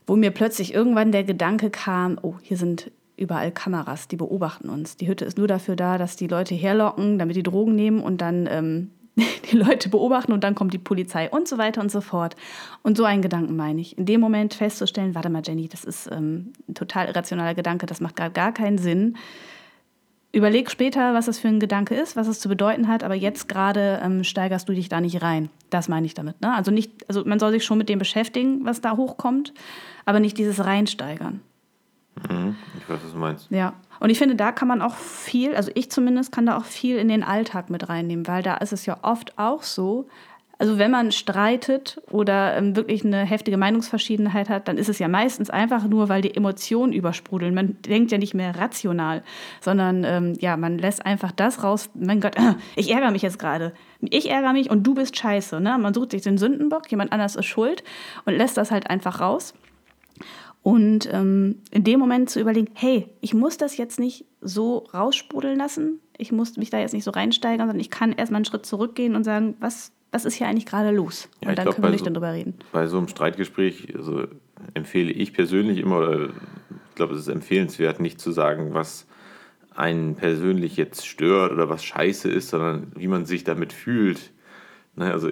[0.06, 4.96] wo mir plötzlich irgendwann der Gedanke kam, oh, hier sind überall Kameras, die beobachten uns.
[4.96, 8.20] Die Hütte ist nur dafür da, dass die Leute herlocken, damit die Drogen nehmen und
[8.20, 8.90] dann ähm,
[9.50, 12.36] die Leute beobachten und dann kommt die Polizei und so weiter und so fort.
[12.82, 13.96] Und so einen Gedanken meine ich.
[13.96, 18.00] In dem Moment festzustellen, warte mal, Jenny, das ist ähm, ein total irrationaler Gedanke, das
[18.00, 19.16] macht gerade gar keinen Sinn.
[20.32, 23.48] Überleg später, was das für ein Gedanke ist, was es zu bedeuten hat, aber jetzt
[23.48, 25.48] gerade ähm, steigerst du dich da nicht rein.
[25.70, 26.40] Das meine ich damit.
[26.40, 26.52] Ne?
[26.52, 29.54] Also, nicht, also man soll sich schon mit dem beschäftigen, was da hochkommt,
[30.04, 31.40] aber nicht dieses Reinsteigern.
[32.28, 33.50] Mhm, ich weiß, was du meinst.
[33.50, 33.74] Ja.
[34.00, 36.96] Und ich finde, da kann man auch viel, also ich zumindest kann da auch viel
[36.96, 40.08] in den Alltag mit reinnehmen, weil da ist es ja oft auch so,
[40.58, 45.08] also wenn man streitet oder ähm, wirklich eine heftige Meinungsverschiedenheit hat, dann ist es ja
[45.08, 47.54] meistens einfach nur, weil die Emotionen übersprudeln.
[47.54, 49.22] Man denkt ja nicht mehr rational,
[49.60, 51.90] sondern ähm, ja, man lässt einfach das raus.
[51.94, 53.72] Mein Gott, äh, ich ärgere mich jetzt gerade.
[54.00, 55.60] Ich ärgere mich und du bist scheiße.
[55.60, 55.76] Ne?
[55.78, 57.82] Man sucht sich den Sündenbock, jemand anders ist schuld
[58.24, 59.54] und lässt das halt einfach raus.
[60.64, 65.58] Und ähm, in dem Moment zu überlegen, hey, ich muss das jetzt nicht so raussprudeln
[65.58, 68.64] lassen, ich muss mich da jetzt nicht so reinsteigern, sondern ich kann erstmal einen Schritt
[68.64, 71.28] zurückgehen und sagen, was, was ist hier eigentlich gerade los?
[71.42, 72.54] Ja, und dann glaub, können wir nicht so, drüber reden.
[72.72, 74.26] Bei so einem Streitgespräch also
[74.72, 79.06] empfehle ich persönlich immer, oder ich glaube, es ist empfehlenswert, nicht zu sagen, was
[79.74, 84.32] einen persönlich jetzt stört oder was scheiße ist, sondern wie man sich damit fühlt.
[84.96, 85.28] Ne, also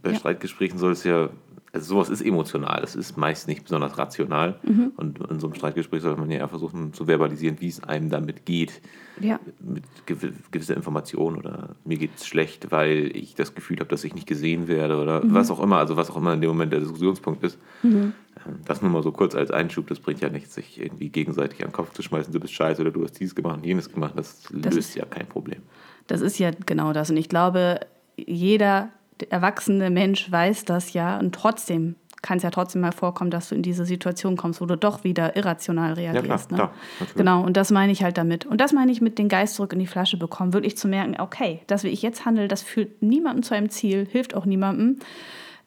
[0.00, 0.16] bei ja.
[0.16, 1.30] Streitgesprächen soll es ja
[1.76, 4.58] also sowas ist emotional, das ist meist nicht besonders rational.
[4.62, 4.92] Mhm.
[4.96, 8.08] Und in so einem Streitgespräch sollte man ja eher versuchen zu verbalisieren, wie es einem
[8.08, 8.80] damit geht.
[9.20, 9.38] Ja.
[9.60, 14.14] Mit gewisser Information oder mir geht es schlecht, weil ich das Gefühl habe, dass ich
[14.14, 15.34] nicht gesehen werde oder mhm.
[15.34, 17.58] was auch immer, also was auch immer in dem Moment der Diskussionspunkt ist.
[17.82, 18.14] Mhm.
[18.46, 21.62] Ähm, das nur mal so kurz als Einschub, das bringt ja nichts, sich irgendwie gegenseitig
[21.62, 23.92] an den Kopf zu schmeißen, du bist scheiße oder du hast dieses gemacht und jenes
[23.92, 25.60] gemacht, das, das löst ja kein Problem.
[26.06, 27.80] Das ist ja genau das und ich glaube,
[28.16, 33.30] jeder der erwachsene Mensch weiß das ja und trotzdem kann es ja trotzdem mal vorkommen,
[33.30, 36.50] dass du in diese Situation kommst, wo du doch wieder irrational reagierst.
[36.50, 37.06] Ja, klar, ne?
[37.14, 38.46] genau, und das meine ich halt damit.
[38.46, 41.20] Und das meine ich mit den Geist zurück in die Flasche bekommen, wirklich zu merken,
[41.20, 44.98] okay, das, wie ich jetzt handle, das führt niemandem zu einem Ziel, hilft auch niemandem.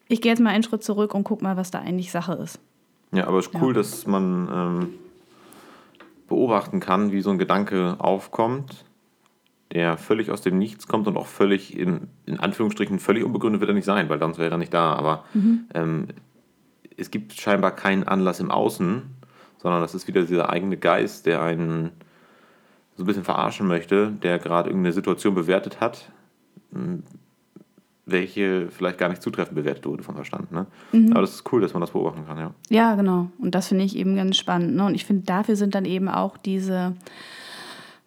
[0.08, 2.60] Ich gehe jetzt mal einen Schritt zurück und gucke mal, was da eigentlich Sache ist.
[3.12, 3.74] Ja, aber es ist cool, ja.
[3.74, 4.88] dass man ähm,
[6.28, 8.84] beobachten kann, wie so ein Gedanke aufkommt
[9.72, 13.70] der völlig aus dem Nichts kommt und auch völlig, in, in Anführungsstrichen, völlig unbegründet wird
[13.70, 14.94] er nicht sein, weil sonst wäre er nicht da.
[14.94, 15.66] Aber mhm.
[15.74, 16.08] ähm,
[16.96, 19.02] es gibt scheinbar keinen Anlass im Außen,
[19.58, 21.90] sondern das ist wieder dieser eigene Geist, der einen
[22.96, 26.10] so ein bisschen verarschen möchte, der gerade irgendeine Situation bewertet hat,
[26.72, 27.04] hm,
[28.06, 30.50] welche vielleicht gar nicht zutreffend bewertet wurde vom Verstand.
[30.50, 30.66] Ne?
[30.92, 31.12] Mhm.
[31.12, 32.54] Aber das ist cool, dass man das beobachten kann, ja.
[32.68, 33.30] Ja, genau.
[33.38, 34.74] Und das finde ich eben ganz spannend.
[34.74, 34.84] Ne?
[34.84, 36.94] Und ich finde, dafür sind dann eben auch diese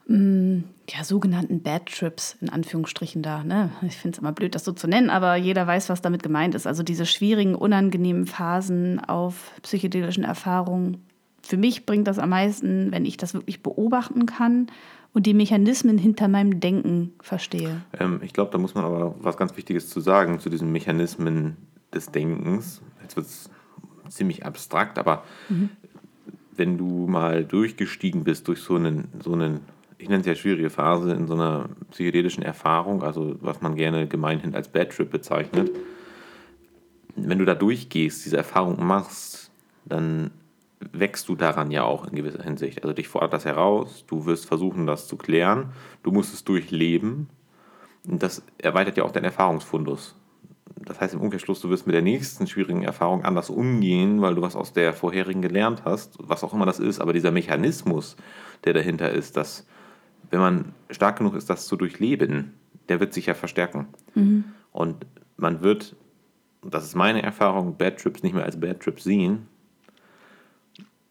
[0.06, 3.44] ja, sogenannten Bad Trips in Anführungsstrichen da.
[3.44, 3.72] Ne?
[3.84, 6.56] Ich finde es immer blöd, das so zu nennen, aber jeder weiß, was damit gemeint
[6.56, 6.68] ist.
[6.68, 11.04] Also diese schwierigen, unangenehmen Phasen auf psychedelischen Erfahrungen.
[11.42, 14.68] Für mich bringt das am meisten, wenn ich das wirklich beobachten kann
[15.14, 17.82] und die Mechanismen hinter meinem Denken verstehe.
[17.98, 21.56] Ähm, ich glaube, da muss man aber was ganz Wichtiges zu sagen zu diesen Mechanismen
[21.94, 22.82] des Denkens.
[23.02, 23.50] Jetzt wird es
[24.10, 25.70] ziemlich abstrakt, aber mhm.
[26.56, 29.62] wenn du mal durchgestiegen bist durch so einen, so einen
[30.04, 34.06] ich nenne es ja schwierige Phase in so einer psychedelischen Erfahrung, also was man gerne
[34.06, 35.72] gemeinhin als Bad Trip bezeichnet.
[37.16, 39.50] Wenn du da durchgehst, diese Erfahrung machst,
[39.86, 40.32] dann
[40.92, 42.84] wächst du daran ja auch in gewisser Hinsicht.
[42.84, 45.72] Also dich fordert das heraus, du wirst versuchen, das zu klären,
[46.04, 47.30] du musst es durchleben
[48.06, 50.18] und das erweitert ja auch deinen Erfahrungsfundus.
[50.76, 54.42] Das heißt im Umkehrschluss, du wirst mit der nächsten schwierigen Erfahrung anders umgehen, weil du
[54.42, 58.18] was aus der vorherigen gelernt hast, was auch immer das ist, aber dieser Mechanismus,
[58.66, 59.66] der dahinter ist, dass
[60.34, 62.54] wenn man stark genug ist, das zu durchleben,
[62.90, 63.86] der wird sich ja verstärken.
[64.16, 64.46] Mhm.
[64.72, 65.06] Und
[65.38, 65.96] man wird,
[66.64, 69.46] das ist meine Erfahrung, Bad Trips nicht mehr als Bad Trips sehen,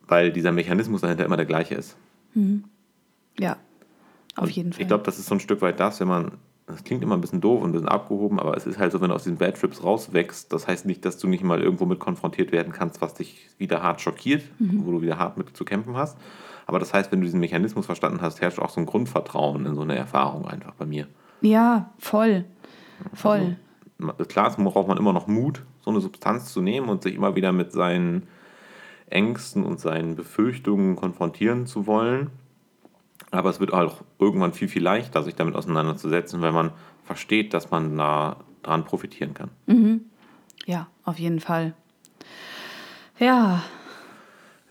[0.08, 1.96] weil dieser Mechanismus dahinter immer der gleiche ist.
[2.34, 2.64] Mhm.
[3.38, 3.58] Ja,
[4.34, 4.82] auf und jeden Fall.
[4.82, 6.32] Ich glaube, das ist so ein Stück weit das, wenn man,
[6.66, 9.00] das klingt immer ein bisschen doof und ein bisschen abgehoben, aber es ist halt so,
[9.00, 11.86] wenn du aus diesen Bad Trips rauswächst, das heißt nicht, dass du nicht mal irgendwo
[11.86, 14.84] mit konfrontiert werden kannst, was dich wieder hart schockiert, mhm.
[14.84, 16.18] wo du wieder hart mit zu kämpfen hast,
[16.66, 19.74] aber das heißt, wenn du diesen Mechanismus verstanden hast, herrscht auch so ein Grundvertrauen in
[19.74, 21.06] so eine Erfahrung einfach bei mir.
[21.40, 22.44] Ja, voll.
[23.14, 23.56] Voll.
[24.00, 27.14] Also, klar, es braucht man immer noch Mut, so eine Substanz zu nehmen und sich
[27.14, 28.28] immer wieder mit seinen
[29.10, 32.30] Ängsten und seinen Befürchtungen konfrontieren zu wollen.
[33.30, 36.72] Aber es wird auch irgendwann viel, viel leichter, sich damit auseinanderzusetzen, wenn man
[37.04, 39.50] versteht, dass man da dran profitieren kann.
[39.66, 40.02] Mhm.
[40.66, 41.74] Ja, auf jeden Fall.
[43.18, 43.62] Ja,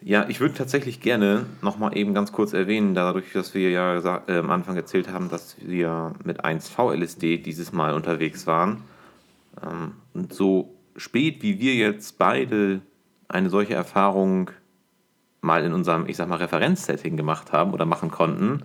[0.03, 4.37] ja, ich würde tatsächlich gerne nochmal eben ganz kurz erwähnen, dadurch, dass wir ja äh,
[4.37, 8.83] am Anfang erzählt haben, dass wir mit 1V-LSD dieses Mal unterwegs waren.
[9.63, 12.81] Ähm, und so spät wie wir jetzt beide
[13.27, 14.49] eine solche Erfahrung
[15.41, 18.63] mal in unserem, ich sag mal, Referenzsetting gemacht haben oder machen konnten,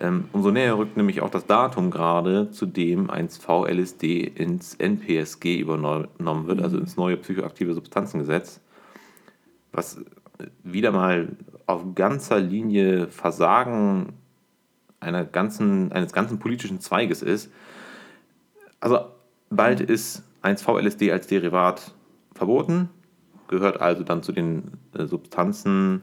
[0.00, 6.46] ähm, umso näher rückt nämlich auch das Datum gerade, zu dem 1V-LSD ins NPSG übernommen
[6.46, 8.60] wird, also ins neue psychoaktive Substanzengesetz.
[9.72, 10.00] Was
[10.62, 14.14] wieder mal auf ganzer Linie Versagen
[15.00, 17.52] einer ganzen, eines ganzen politischen Zweiges ist.
[18.80, 18.98] Also
[19.50, 21.94] bald ist 1V-LSD als Derivat
[22.34, 22.88] verboten,
[23.48, 26.02] gehört also dann zu den äh, Substanzen,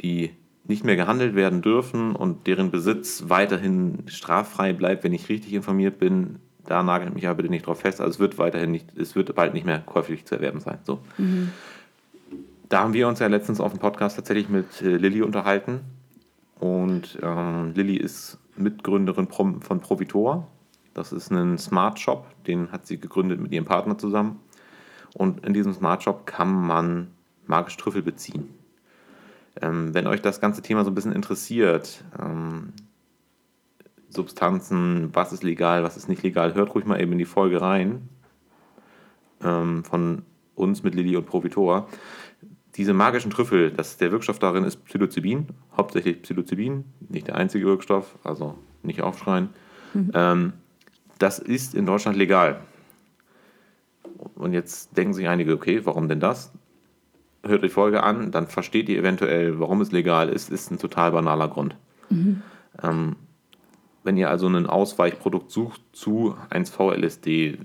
[0.00, 0.30] die
[0.64, 5.98] nicht mehr gehandelt werden dürfen und deren Besitz weiterhin straffrei bleibt, wenn ich richtig informiert
[5.98, 6.38] bin.
[6.64, 8.00] Da nagelt mich aber bitte nicht drauf fest.
[8.00, 10.78] Also es wird weiterhin nicht, es wird bald nicht mehr käuflich zu erwerben sein.
[10.84, 11.00] So.
[11.18, 11.50] Mhm.
[12.70, 15.80] Da haben wir uns ja letztens auf dem Podcast tatsächlich mit äh, Lilly unterhalten.
[16.60, 20.46] Und ähm, Lilly ist Mitgründerin von Provitor.
[20.94, 24.38] Das ist ein Smart Shop, den hat sie gegründet mit ihrem Partner zusammen.
[25.14, 27.08] Und in diesem Smart Shop kann man
[27.48, 28.54] magische Trüffel beziehen.
[29.60, 32.72] Ähm, wenn euch das ganze Thema so ein bisschen interessiert, ähm,
[34.10, 37.60] Substanzen, was ist legal, was ist nicht legal, hört ruhig mal eben in die Folge
[37.60, 38.08] rein
[39.42, 40.22] ähm, von
[40.54, 41.88] uns mit Lilly und Provitor
[42.76, 48.16] diese magischen Trüffel, das, der Wirkstoff darin ist Psilocybin, hauptsächlich Psilocybin, nicht der einzige Wirkstoff,
[48.22, 49.50] also nicht aufschreien.
[49.94, 50.10] Mhm.
[50.14, 50.52] Ähm,
[51.18, 52.60] das ist in Deutschland legal.
[54.34, 56.52] und jetzt denken sich einige, okay, warum denn das?
[57.42, 61.12] Hört die Folge an, dann versteht ihr eventuell, warum es legal ist, ist ein total
[61.12, 61.76] banaler Grund.
[62.10, 62.42] Mhm.
[62.82, 63.16] Ähm,
[64.02, 67.58] wenn ihr also ein Ausweichprodukt sucht zu 1V-LSD,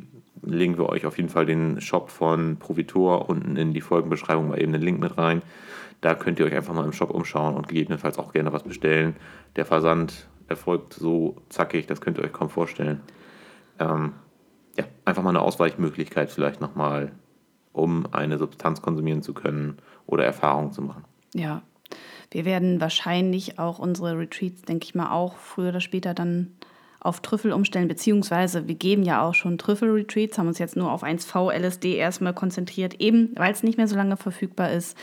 [0.45, 4.61] legen wir euch auf jeden Fall den Shop von Provitor unten in die Folgenbeschreibung mal
[4.61, 5.41] eben den Link mit rein.
[6.01, 9.15] Da könnt ihr euch einfach mal im Shop umschauen und gegebenenfalls auch gerne was bestellen.
[9.55, 13.01] Der Versand erfolgt so zackig, das könnt ihr euch kaum vorstellen.
[13.79, 14.13] Ähm,
[14.77, 17.11] ja, einfach mal eine Ausweichmöglichkeit vielleicht nochmal,
[17.73, 21.05] um eine Substanz konsumieren zu können oder Erfahrungen zu machen.
[21.33, 21.63] Ja,
[22.31, 26.51] wir werden wahrscheinlich auch unsere Retreats, denke ich mal, auch früher oder später dann
[27.05, 31.03] auf Trüffel umstellen, beziehungsweise wir geben ja auch schon Trüffel-Retreats, haben uns jetzt nur auf
[31.03, 34.97] 1V LSD erstmal konzentriert, eben weil es nicht mehr so lange verfügbar ist.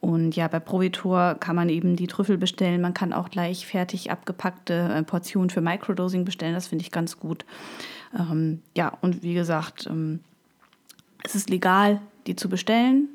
[0.00, 2.80] Und ja, bei Provitor kann man eben die Trüffel bestellen.
[2.80, 6.54] Man kann auch gleich fertig abgepackte äh, Portionen für Microdosing bestellen.
[6.54, 7.44] Das finde ich ganz gut.
[8.16, 10.20] Ähm, ja, und wie gesagt, ähm,
[11.24, 13.08] es ist legal, die zu bestellen.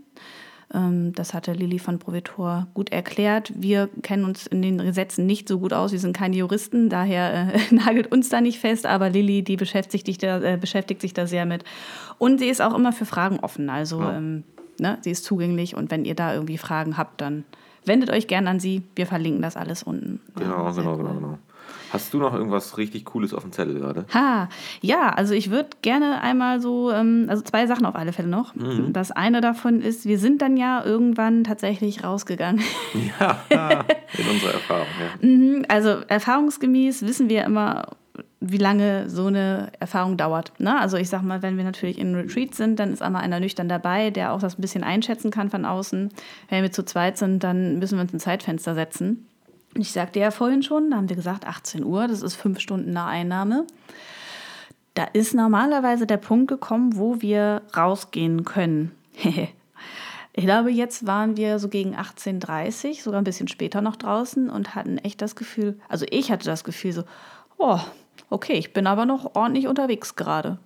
[0.74, 3.52] Ähm, das hatte Lilly von Provitor gut erklärt.
[3.56, 5.92] Wir kennen uns in den Gesetzen nicht so gut aus.
[5.92, 8.86] Wir sind keine Juristen, daher äh, nagelt uns da nicht fest.
[8.86, 11.64] Aber Lilly, die beschäftigt, sich da, äh, beschäftigt sich da sehr mit.
[12.18, 13.70] Und sie ist auch immer für Fragen offen.
[13.70, 14.18] Also ja.
[14.18, 14.44] ähm,
[14.80, 15.76] ne, sie ist zugänglich.
[15.76, 17.44] Und wenn ihr da irgendwie Fragen habt, dann
[17.86, 18.84] wendet euch gerne an sie.
[18.96, 20.22] Wir verlinken das alles unten.
[20.36, 21.38] Genau, ja, genau, genau, genau.
[21.94, 24.06] Hast du noch irgendwas richtig Cooles auf dem Zettel gerade?
[24.16, 24.50] Ha,
[24.82, 28.56] ja, also ich würde gerne einmal so, ähm, also zwei Sachen auf alle Fälle noch.
[28.56, 28.94] Mhm.
[28.94, 32.64] Das eine davon ist, wir sind dann ja irgendwann tatsächlich rausgegangen.
[33.20, 33.44] Ja,
[34.18, 35.28] in unserer Erfahrung, ja.
[35.28, 37.86] Mhm, also erfahrungsgemäß wissen wir immer,
[38.40, 40.52] wie lange so eine Erfahrung dauert.
[40.60, 40.80] Ne?
[40.80, 43.70] Also ich sag mal, wenn wir natürlich in Retreat sind, dann ist einmal einer nüchtern
[43.70, 46.10] dabei, der auch das ein bisschen einschätzen kann von außen.
[46.50, 49.28] Wenn wir zu zweit sind, dann müssen wir uns ein Zeitfenster setzen.
[49.76, 52.92] Ich sagte ja vorhin schon, da haben wir gesagt, 18 Uhr, das ist fünf Stunden
[52.92, 53.66] nach Einnahme.
[54.94, 58.92] Da ist normalerweise der Punkt gekommen, wo wir rausgehen können.
[60.34, 64.50] ich glaube, jetzt waren wir so gegen 18.30 Uhr, sogar ein bisschen später noch draußen
[64.50, 67.04] und hatten echt das Gefühl, also ich hatte das Gefühl so,
[67.58, 67.80] oh,
[68.30, 70.60] okay, ich bin aber noch ordentlich unterwegs gerade.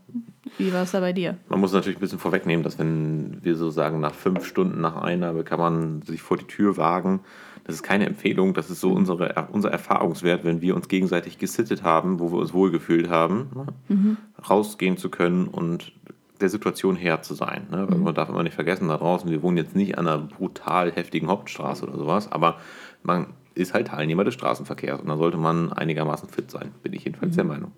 [0.57, 1.37] Wie war es da bei dir?
[1.47, 4.97] Man muss natürlich ein bisschen vorwegnehmen, dass wenn wir so sagen, nach fünf Stunden nach
[4.97, 7.21] Einnahme kann man sich vor die Tür wagen
[7.67, 11.83] das ist keine Empfehlung, das ist so unsere, unser Erfahrungswert, wenn wir uns gegenseitig gesittet
[11.83, 13.65] haben, wo wir uns wohlgefühlt haben, ne?
[13.89, 14.17] mhm.
[14.49, 15.91] rausgehen zu können und
[16.39, 17.67] der Situation her zu sein.
[17.69, 17.85] Ne?
[17.85, 18.03] Mhm.
[18.03, 21.27] Man darf immer nicht vergessen, da draußen, wir wohnen jetzt nicht an einer brutal heftigen
[21.27, 22.55] Hauptstraße oder sowas, aber
[23.03, 27.03] man ist halt Teilnehmer des Straßenverkehrs und da sollte man einigermaßen fit sein, bin ich
[27.03, 27.35] jedenfalls mhm.
[27.35, 27.71] der Meinung.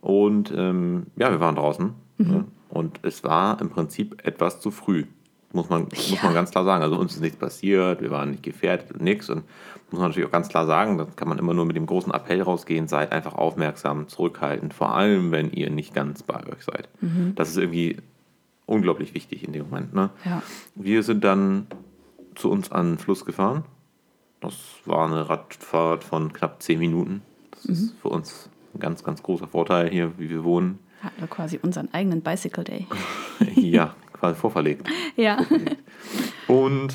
[0.00, 2.26] Und ähm, ja, wir waren draußen mhm.
[2.26, 2.44] ne?
[2.70, 5.04] und es war im Prinzip etwas zu früh.
[5.52, 6.10] Muss man, ja.
[6.10, 6.82] muss man ganz klar sagen.
[6.82, 9.30] Also uns ist nichts passiert, wir waren nicht gefährdet und nichts.
[9.30, 9.44] Und
[9.90, 12.12] muss man natürlich auch ganz klar sagen, da kann man immer nur mit dem großen
[12.12, 16.88] Appell rausgehen, seid einfach aufmerksam, zurückhaltend, vor allem wenn ihr nicht ganz bei euch seid.
[17.00, 17.34] Mhm.
[17.36, 17.98] Das ist irgendwie
[18.66, 19.94] unglaublich wichtig in dem Moment.
[19.94, 20.10] Ne?
[20.24, 20.42] Ja.
[20.74, 21.68] Wir sind dann
[22.34, 23.64] zu uns an den Fluss gefahren.
[24.40, 24.54] Das
[24.84, 27.22] war eine Radfahrt von knapp zehn Minuten.
[27.52, 27.72] Das mhm.
[27.72, 30.78] ist für uns ein ganz, ganz großer Vorteil hier, wie wir wohnen.
[31.02, 32.86] Hatten wir quasi unseren eigenen Bicycle Day.
[33.54, 34.88] ja, vorverlegt.
[35.16, 35.38] Ja.
[36.46, 36.94] Und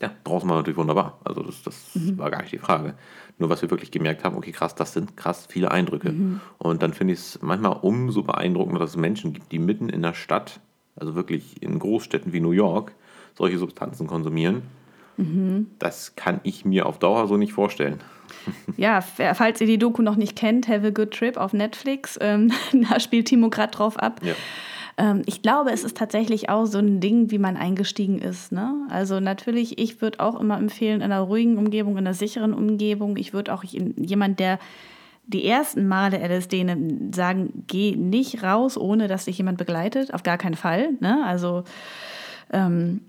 [0.00, 1.18] ja, draußen war natürlich wunderbar.
[1.24, 2.18] Also das, das mhm.
[2.18, 2.94] war gar nicht die Frage.
[3.38, 6.12] Nur was wir wirklich gemerkt haben, okay, krass, das sind krass viele Eindrücke.
[6.12, 6.40] Mhm.
[6.58, 10.02] Und dann finde ich es manchmal umso beeindruckender, dass es Menschen gibt, die mitten in
[10.02, 10.60] der Stadt,
[10.96, 12.92] also wirklich in Großstädten wie New York,
[13.34, 14.62] solche Substanzen konsumieren.
[15.16, 15.68] Mhm.
[15.78, 18.00] Das kann ich mir auf Dauer so nicht vorstellen.
[18.76, 22.52] Ja, falls ihr die Doku noch nicht kennt, Have a Good Trip auf Netflix, ähm,
[22.72, 24.20] da spielt Timo gerade drauf ab.
[24.22, 24.34] Ja.
[25.00, 28.52] Ähm, ich glaube, es ist tatsächlich auch so ein Ding, wie man eingestiegen ist.
[28.52, 28.86] Ne?
[28.90, 33.16] Also natürlich, ich würde auch immer empfehlen, in einer ruhigen Umgebung, in einer sicheren Umgebung.
[33.16, 34.58] Ich würde auch jemand, der
[35.26, 40.12] die ersten Male LSD nimmt, sagen, geh nicht raus, ohne dass dich jemand begleitet.
[40.12, 40.90] Auf gar keinen Fall.
[41.00, 41.24] Ne?
[41.24, 41.64] Also
[42.52, 43.00] ähm,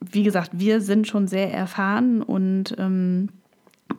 [0.00, 3.28] wie gesagt, wir sind schon sehr erfahren und ähm,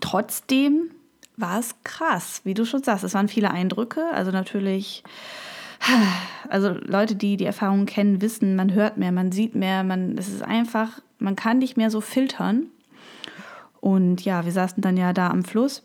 [0.01, 0.89] trotzdem
[1.38, 3.05] war es krass, wie du schon sagst.
[3.05, 4.03] Es waren viele Eindrücke.
[4.12, 5.03] Also natürlich
[6.50, 10.30] also Leute, die die Erfahrung kennen, wissen, man hört mehr, man sieht mehr, man, es
[10.30, 12.67] ist einfach, man kann nicht mehr so filtern.
[13.80, 15.84] Und ja, wir saßen dann ja da am Fluss.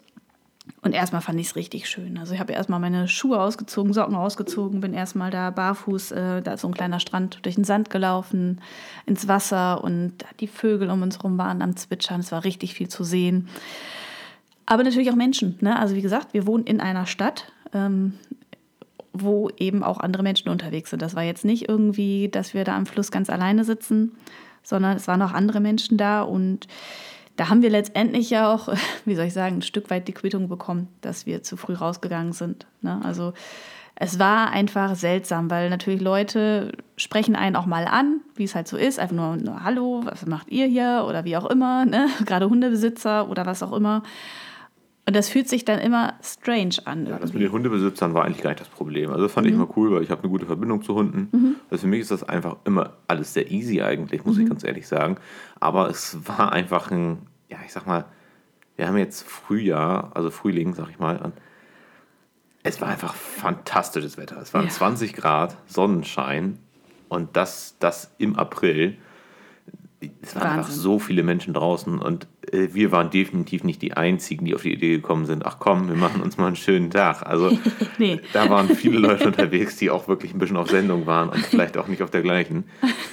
[0.82, 2.18] Und erstmal fand ich es richtig schön.
[2.18, 6.52] Also ich habe erstmal meine Schuhe ausgezogen, Socken ausgezogen, bin erstmal da barfuß, äh, da
[6.52, 8.60] ist so ein kleiner Strand, durch den Sand gelaufen,
[9.06, 12.20] ins Wasser und die Vögel um uns herum waren am Zwitschern.
[12.20, 13.48] Es war richtig viel zu sehen.
[14.66, 15.56] Aber natürlich auch Menschen.
[15.60, 15.78] Ne?
[15.78, 17.50] Also wie gesagt, wir wohnen in einer Stadt.
[17.72, 18.14] Ähm,
[19.22, 21.02] wo eben auch andere Menschen unterwegs sind.
[21.02, 24.12] Das war jetzt nicht irgendwie, dass wir da am Fluss ganz alleine sitzen,
[24.62, 26.66] sondern es waren auch andere Menschen da und
[27.36, 28.68] da haben wir letztendlich ja auch,
[29.04, 32.32] wie soll ich sagen, ein Stück weit die Quittung bekommen, dass wir zu früh rausgegangen
[32.32, 32.66] sind.
[32.82, 33.00] Ne?
[33.04, 33.32] Also
[34.00, 38.68] es war einfach seltsam, weil natürlich Leute sprechen einen auch mal an, wie es halt
[38.68, 42.08] so ist, einfach nur, nur Hallo, was macht ihr hier oder wie auch immer, ne?
[42.24, 44.04] gerade Hundebesitzer oder was auch immer.
[45.08, 47.06] Und das fühlt sich dann immer strange an.
[47.06, 49.08] Ja, das mit den Hundebesitzern war eigentlich gar nicht das Problem.
[49.08, 49.52] Also das fand mhm.
[49.54, 51.30] ich immer cool, weil ich habe eine gute Verbindung zu Hunden.
[51.32, 51.56] Mhm.
[51.70, 54.42] Also für mich ist das einfach immer alles sehr easy eigentlich, muss mhm.
[54.42, 55.16] ich ganz ehrlich sagen.
[55.60, 58.04] Aber es war einfach ein, ja, ich sag mal,
[58.76, 61.32] wir haben jetzt Frühjahr, also Frühling, sag ich mal,
[62.62, 64.38] es war einfach fantastisches Wetter.
[64.42, 64.70] Es waren ja.
[64.70, 66.58] 20 Grad, Sonnenschein
[67.08, 68.98] und das, das im April.
[70.20, 70.58] Es waren Wahnsinn.
[70.58, 74.72] einfach so viele Menschen draußen und wir waren definitiv nicht die Einzigen, die auf die
[74.72, 77.26] Idee gekommen sind, ach komm, wir machen uns mal einen schönen Tag.
[77.26, 77.56] Also
[77.98, 78.20] nee.
[78.32, 81.76] da waren viele Leute unterwegs, die auch wirklich ein bisschen auf Sendung waren und vielleicht
[81.76, 82.64] auch nicht auf der gleichen.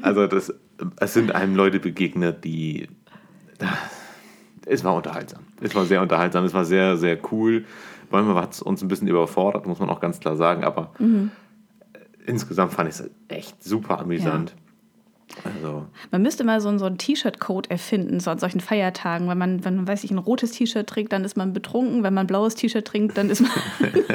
[0.00, 0.52] Also das,
[0.98, 2.88] es sind einem Leute begegnet, die...
[4.66, 5.42] Es war unterhaltsam.
[5.60, 7.66] Es war sehr unterhaltsam, es war sehr, sehr cool.
[8.10, 11.30] Manchmal hat es uns ein bisschen überfordert, muss man auch ganz klar sagen, aber mhm.
[12.26, 14.50] insgesamt fand ich es echt super amüsant.
[14.50, 14.61] Ja.
[15.44, 15.86] Also.
[16.10, 19.28] Man müsste mal so, so einen T-Shirt-Code erfinden, so an solchen Feiertagen.
[19.28, 22.02] Wenn man, wenn man, weiß ich, ein rotes T-Shirt trägt, dann ist man betrunken.
[22.02, 23.50] Wenn man ein blaues T-Shirt trinkt, dann ist man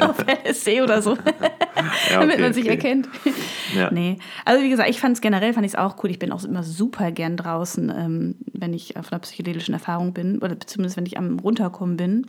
[0.00, 1.14] auf LSC oder so.
[1.14, 2.74] ja, okay, Damit man sich okay.
[2.74, 3.08] erkennt.
[3.74, 3.90] Ja.
[3.90, 4.18] Nee.
[4.44, 6.10] Also wie gesagt, ich fand es generell fand ich es auch cool.
[6.10, 10.38] Ich bin auch immer super gern draußen, ähm, wenn ich auf einer psychedelischen Erfahrung bin.
[10.38, 12.26] Oder zumindest wenn ich am runterkommen bin.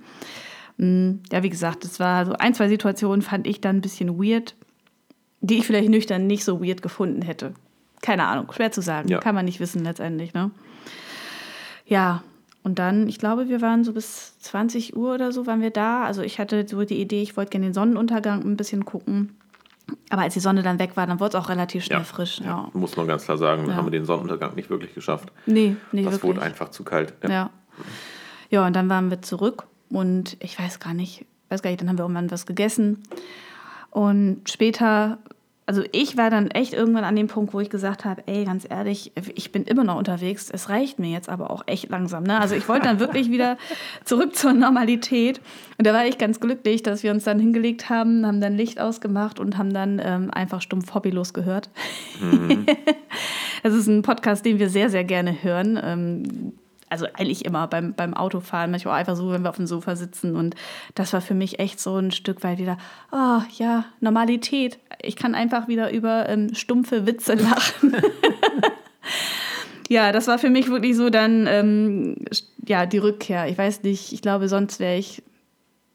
[0.77, 4.21] Mm, ja, wie gesagt, es war so ein, zwei Situationen fand ich dann ein bisschen
[4.21, 4.55] weird,
[5.41, 7.53] die ich vielleicht nüchtern nicht so weird gefunden hätte
[8.01, 9.09] keine Ahnung, schwer zu sagen.
[9.09, 9.19] Ja.
[9.19, 10.33] Kann man nicht wissen letztendlich.
[10.33, 10.51] Ne?
[11.85, 12.23] Ja,
[12.63, 16.03] und dann, ich glaube, wir waren so bis 20 Uhr oder so waren wir da.
[16.03, 19.35] Also ich hatte so die Idee, ich wollte gerne den Sonnenuntergang ein bisschen gucken.
[20.09, 22.41] Aber als die Sonne dann weg war, dann wurde es auch relativ schnell ja, frisch.
[22.43, 22.69] Ja.
[22.73, 25.31] Muss man ganz klar sagen, wir haben wir den Sonnenuntergang nicht wirklich geschafft.
[25.45, 26.29] Nee, nicht das wirklich.
[26.29, 27.13] wurde einfach zu kalt.
[27.27, 27.49] Ja.
[28.49, 28.67] ja.
[28.67, 31.97] und dann waren wir zurück und ich weiß gar nicht, weiß gar nicht, dann haben
[31.97, 33.03] wir irgendwann was gegessen.
[33.89, 35.17] Und später
[35.69, 38.65] also ich war dann echt irgendwann an dem Punkt, wo ich gesagt habe, ey, ganz
[38.67, 42.23] ehrlich, ich bin immer noch unterwegs, es reicht mir jetzt aber auch echt langsam.
[42.23, 42.41] Ne?
[42.41, 43.55] Also ich wollte dann wirklich wieder
[44.03, 45.39] zurück zur Normalität.
[45.77, 48.79] Und da war ich ganz glücklich, dass wir uns dann hingelegt haben, haben dann Licht
[48.79, 51.69] ausgemacht und haben dann ähm, einfach stumpf hobbylos gehört.
[52.19, 52.65] Mhm.
[53.61, 55.79] das ist ein Podcast, den wir sehr, sehr gerne hören.
[55.83, 56.53] Ähm,
[56.89, 59.95] also eigentlich immer beim, beim Autofahren, manchmal auch einfach so, wenn wir auf dem Sofa
[59.95, 60.35] sitzen.
[60.35, 60.55] Und
[60.95, 62.77] das war für mich echt so ein Stück weit wieder,
[63.11, 64.79] oh ja, Normalität.
[65.01, 67.95] Ich kann einfach wieder über ähm, stumpfe Witze lachen.
[69.89, 72.15] ja, das war für mich wirklich so dann, ähm,
[72.67, 73.47] ja, die Rückkehr.
[73.47, 75.23] Ich weiß nicht, ich glaube, sonst wäre ich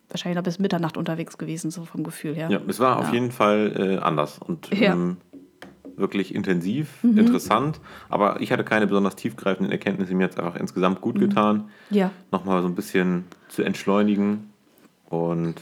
[0.08, 2.48] wahrscheinlich noch bis Mitternacht unterwegs gewesen, so vom Gefühl her.
[2.50, 3.06] Ja, es war ja.
[3.06, 4.38] auf jeden Fall äh, anders.
[4.38, 4.92] Und ja.
[4.92, 5.16] ähm,
[5.96, 7.18] wirklich intensiv, mhm.
[7.18, 7.80] interessant.
[8.08, 10.14] Aber ich hatte keine besonders tiefgreifenden Erkenntnisse.
[10.14, 11.20] Mir hat es einfach insgesamt gut mhm.
[11.20, 12.10] getan, ja.
[12.32, 14.50] nochmal so ein bisschen zu entschleunigen
[15.08, 15.56] und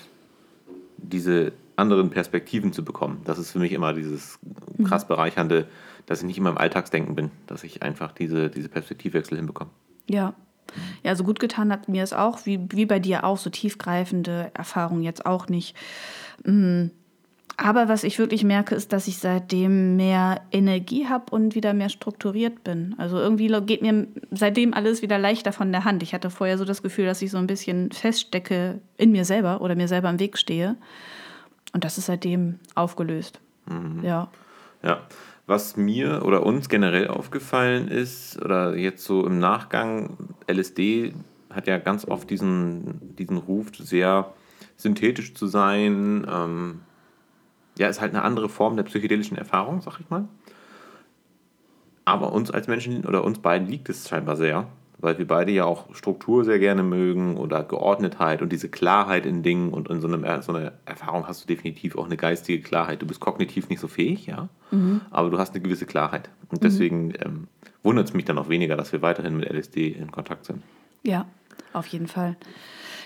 [0.96, 3.22] diese anderen Perspektiven zu bekommen.
[3.24, 4.38] Das ist für mich immer dieses
[4.76, 4.84] mhm.
[4.84, 5.66] krass bereichernde,
[6.06, 9.70] dass ich nicht immer im Alltagsdenken bin, dass ich einfach diese, diese Perspektivwechsel hinbekomme.
[10.08, 10.34] Ja.
[11.02, 14.50] Ja, so gut getan hat mir es auch, wie, wie bei dir auch, so tiefgreifende
[14.54, 15.76] Erfahrungen jetzt auch nicht.
[16.44, 16.92] Mhm
[17.56, 21.90] aber was ich wirklich merke, ist, dass ich seitdem mehr Energie habe und wieder mehr
[21.90, 22.94] strukturiert bin.
[22.98, 26.02] Also irgendwie geht mir seitdem alles wieder leichter von der Hand.
[26.02, 29.60] Ich hatte vorher so das Gefühl, dass ich so ein bisschen feststecke in mir selber
[29.60, 30.76] oder mir selber im Weg stehe.
[31.72, 33.40] Und das ist seitdem aufgelöst.
[33.66, 34.02] Mhm.
[34.04, 34.28] Ja.
[34.82, 35.00] Ja.
[35.46, 41.14] Was mir oder uns generell aufgefallen ist, oder jetzt so im Nachgang, LSD
[41.50, 44.32] hat ja ganz oft diesen, diesen Ruf, sehr
[44.76, 46.26] synthetisch zu sein.
[46.30, 46.80] Ähm,
[47.76, 50.28] ja, ist halt eine andere Form der psychedelischen Erfahrung, sag ich mal.
[52.04, 54.68] Aber uns als Menschen oder uns beiden liegt es scheinbar sehr,
[55.02, 59.42] weil wir beide ja auch Struktur sehr gerne mögen oder Geordnetheit und diese Klarheit in
[59.42, 63.02] Dingen und in so, einem, so einer Erfahrung hast du definitiv auch eine geistige Klarheit.
[63.02, 65.02] Du bist kognitiv nicht so fähig, ja, mhm.
[65.10, 66.30] aber du hast eine gewisse Klarheit.
[66.48, 67.14] Und deswegen mhm.
[67.20, 67.48] ähm,
[67.82, 70.62] wundert es mich dann auch weniger, dass wir weiterhin mit LSD in Kontakt sind.
[71.02, 71.26] Ja,
[71.72, 72.36] auf jeden Fall.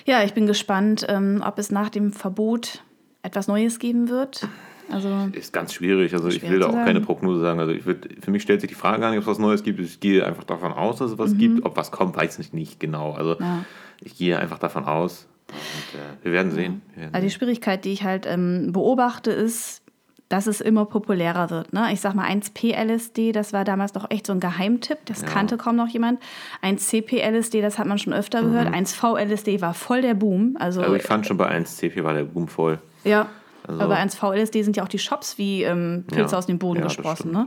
[0.05, 2.83] Ja, ich bin gespannt, ähm, ob es nach dem Verbot
[3.23, 4.49] etwas Neues geben wird?
[4.91, 6.15] Also ist ganz schwierig.
[6.15, 6.87] Also ich will da auch sagen.
[6.87, 7.61] keine Prognose sagen.
[7.61, 9.63] Also ich würd, für mich stellt sich die Frage gar nicht, ob es was Neues
[9.63, 9.81] gibt.
[9.81, 11.39] Ich gehe einfach davon aus, dass es was mhm.
[11.39, 11.65] gibt.
[11.65, 13.13] Ob was kommt, weiß ich nicht genau.
[13.13, 13.65] Also ja.
[14.01, 15.27] ich gehe einfach davon aus.
[15.49, 16.83] Und, äh, wir werden sehen.
[16.95, 19.83] Wir werden also die Schwierigkeit, die ich halt ähm, beobachte, ist,
[20.29, 21.73] dass es immer populärer wird.
[21.73, 21.89] Ne?
[21.93, 25.29] Ich sag mal, 1P-LSD, das war damals noch echt so ein Geheimtipp, das ja.
[25.29, 26.21] kannte kaum noch jemand.
[26.63, 28.53] 1CP-LSD, das hat man schon öfter mhm.
[28.53, 28.69] gehört.
[28.75, 30.57] 1V-LSD war voll der Boom.
[30.59, 32.81] Also, also ich fand schon bei 1CP war der Boom voll.
[33.05, 33.29] Ja.
[33.67, 36.59] Also, Aber bei 1VLSD sind ja auch die Shops wie ähm, Pilze ja, aus dem
[36.59, 37.33] Boden ja, gesprossen.
[37.33, 37.47] Ne?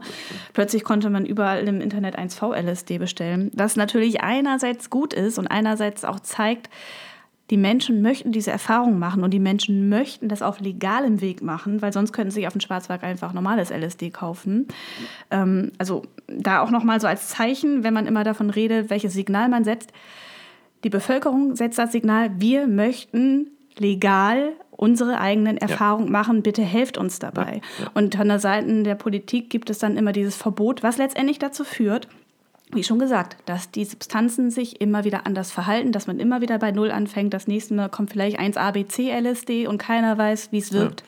[0.53, 3.51] Plötzlich konnte man überall im Internet 1VLSD bestellen.
[3.53, 6.69] Was natürlich einerseits gut ist und einerseits auch zeigt,
[7.49, 11.81] die Menschen möchten diese Erfahrung machen und die Menschen möchten das auf legalem Weg machen,
[11.81, 14.67] weil sonst könnten sie sich auf dem Schwarzmarkt einfach normales LSD kaufen.
[15.31, 19.49] Ähm, also da auch nochmal so als Zeichen, wenn man immer davon redet, welches Signal
[19.49, 19.91] man setzt.
[20.83, 23.47] Die Bevölkerung setzt das Signal, wir möchten
[23.77, 26.11] legal unsere eigenen Erfahrungen ja.
[26.11, 27.61] machen, bitte helft uns dabei.
[27.77, 27.91] Ja, ja.
[27.95, 31.65] Und an der Seite der Politik gibt es dann immer dieses Verbot, was letztendlich dazu
[31.65, 32.07] führt,
[32.71, 36.59] wie schon gesagt, dass die Substanzen sich immer wieder anders verhalten, dass man immer wieder
[36.59, 37.33] bei Null anfängt.
[37.33, 41.03] Das nächste Mal kommt vielleicht 1 ABC LSD und keiner weiß, wie es wirkt.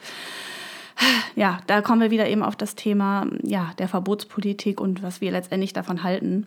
[1.34, 1.52] Ja.
[1.54, 5.30] ja, da kommen wir wieder eben auf das Thema ja, der Verbotspolitik und was wir
[5.30, 6.46] letztendlich davon halten.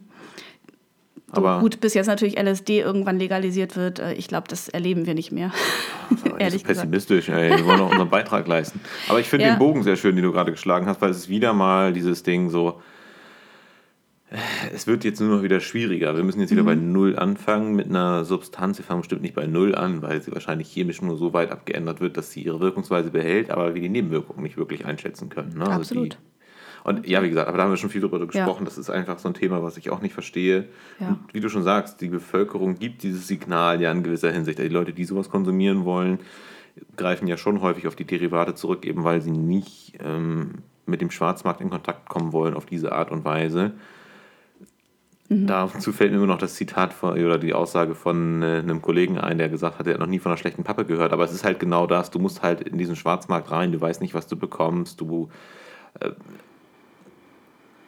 [1.32, 5.16] Aber gut, bis jetzt natürlich LSD irgendwann legalisiert wird, äh, ich glaube, das erleben wir
[5.16, 5.52] nicht mehr.
[6.40, 7.58] Ehrlich so pessimistisch, ey.
[7.58, 8.80] wir wollen auch unseren Beitrag leisten.
[9.10, 9.56] Aber ich finde ja.
[9.56, 12.24] den Bogen sehr schön, den du gerade geschlagen hast, weil es ist wieder mal dieses
[12.24, 12.80] Ding so,
[14.74, 16.16] es wird jetzt nur noch wieder schwieriger.
[16.16, 16.68] Wir müssen jetzt wieder mhm.
[16.68, 18.78] bei Null anfangen mit einer Substanz.
[18.78, 22.02] Wir fangen bestimmt nicht bei Null an, weil sie wahrscheinlich chemisch nur so weit abgeändert
[22.02, 25.58] wird, dass sie ihre Wirkungsweise behält, aber wir die Nebenwirkungen nicht wirklich einschätzen können.
[25.58, 25.66] Ne?
[25.66, 26.14] Also Absolut.
[26.14, 26.35] die,
[26.86, 28.60] und ja, wie gesagt, aber da haben wir schon viel darüber gesprochen.
[28.60, 28.66] Ja.
[28.66, 30.68] Das ist einfach so ein Thema, was ich auch nicht verstehe.
[31.00, 31.08] Ja.
[31.08, 34.60] Und wie du schon sagst, die Bevölkerung gibt dieses Signal ja in gewisser Hinsicht.
[34.60, 36.20] Die Leute, die sowas konsumieren wollen,
[36.96, 41.10] greifen ja schon häufig auf die Derivate zurück, eben weil sie nicht ähm, mit dem
[41.10, 43.72] Schwarzmarkt in Kontakt kommen wollen auf diese Art und Weise.
[45.30, 45.48] Mhm.
[45.48, 49.18] Dazu fällt mir nur noch das Zitat von, oder die Aussage von äh, einem Kollegen
[49.18, 51.14] ein, der gesagt hat, er hat noch nie von einer schlechten Pappe gehört.
[51.14, 52.12] Aber es ist halt genau das.
[52.12, 55.30] Du musst halt in diesen Schwarzmarkt rein, du weißt nicht, was du bekommst, du.
[56.00, 56.12] Äh,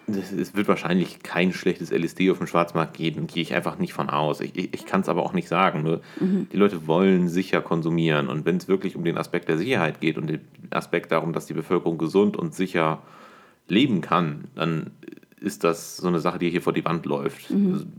[0.08, 4.10] es wird wahrscheinlich kein schlechtes LSD auf dem Schwarzmarkt geben, gehe ich einfach nicht von
[4.10, 4.39] aus.
[4.39, 5.84] Ich, ich, ich kann es aber auch nicht sagen.
[5.84, 6.47] Nur mhm.
[6.51, 8.30] die Leute wollen sicher konsumieren.
[8.30, 11.45] Und wenn es wirklich um den Aspekt der Sicherheit geht und den Aspekt darum, dass
[11.45, 13.01] die Bevölkerung gesund und sicher
[13.68, 14.91] leben kann, dann
[15.41, 17.91] ist das so eine Sache, die hier vor die Wand läuft, mhm.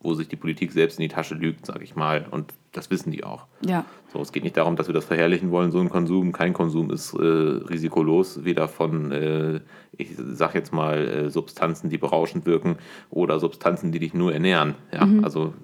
[0.00, 2.26] Wo sich die Politik selbst in die Tasche lügt, sage ich mal.
[2.30, 3.46] Und das wissen die auch.
[3.66, 3.84] Ja.
[4.12, 6.32] So, es geht nicht darum, dass wir das verherrlichen wollen, so ein Konsum.
[6.32, 9.60] Kein Konsum ist äh, risikolos, weder von, äh,
[9.96, 12.76] ich sage jetzt mal, äh, Substanzen, die berauschend wirken
[13.10, 14.76] oder Substanzen, die dich nur ernähren.
[14.92, 15.24] Ja, mhm.
[15.24, 15.54] also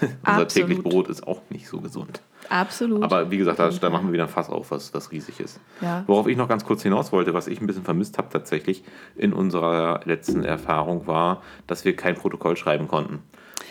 [0.26, 2.20] unser täglich Brot ist auch nicht so gesund.
[2.48, 3.02] Absolut.
[3.02, 5.60] Aber wie gesagt, da, da, machen wir wieder ein Fass auf, was, was riesig ist.
[5.80, 6.04] Ja.
[6.06, 8.84] Worauf ich noch ganz kurz hinaus wollte, was ich ein bisschen vermisst habe tatsächlich
[9.16, 13.22] in unserer letzten Erfahrung, war, dass wir kein Protokoll schreiben konnten.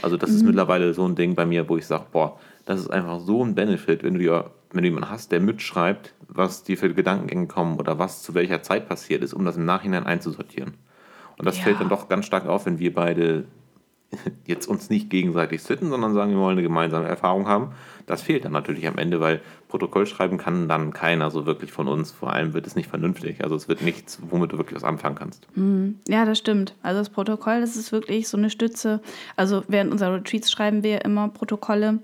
[0.04, 0.36] Also das mhm.
[0.36, 3.44] ist mittlerweile so ein Ding bei mir, wo ich sage, boah, das ist einfach so
[3.44, 7.48] ein Benefit, wenn du dir, wenn du jemanden hast, der mitschreibt, was dir für Gedankengänge
[7.48, 10.74] kommen oder was zu welcher Zeit passiert ist, um das im Nachhinein einzusortieren.
[11.38, 11.64] Und das ja.
[11.64, 13.46] fällt dann doch ganz stark auf, wenn wir beide
[14.46, 17.72] jetzt uns nicht gegenseitig sitten, sondern sagen, wir wollen eine gemeinsame Erfahrung haben.
[18.06, 21.88] Das fehlt dann natürlich am Ende, weil Protokoll schreiben kann dann keiner so wirklich von
[21.88, 22.12] uns.
[22.12, 23.44] Vor allem wird es nicht vernünftig.
[23.44, 25.48] Also es wird nichts, womit du wirklich was anfangen kannst.
[25.56, 26.00] Mhm.
[26.08, 26.76] Ja, das stimmt.
[26.84, 29.02] Also das Protokoll, das ist wirklich so eine Stütze.
[29.36, 32.00] Also während unserer Retreats schreiben wir immer Protokolle.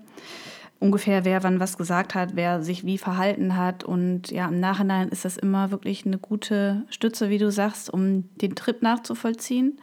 [0.80, 3.84] Ungefähr, wer wann was gesagt hat, wer sich wie verhalten hat.
[3.84, 8.30] Und ja, im Nachhinein ist das immer wirklich eine gute Stütze, wie du sagst, um
[8.38, 9.80] den Trip nachzuvollziehen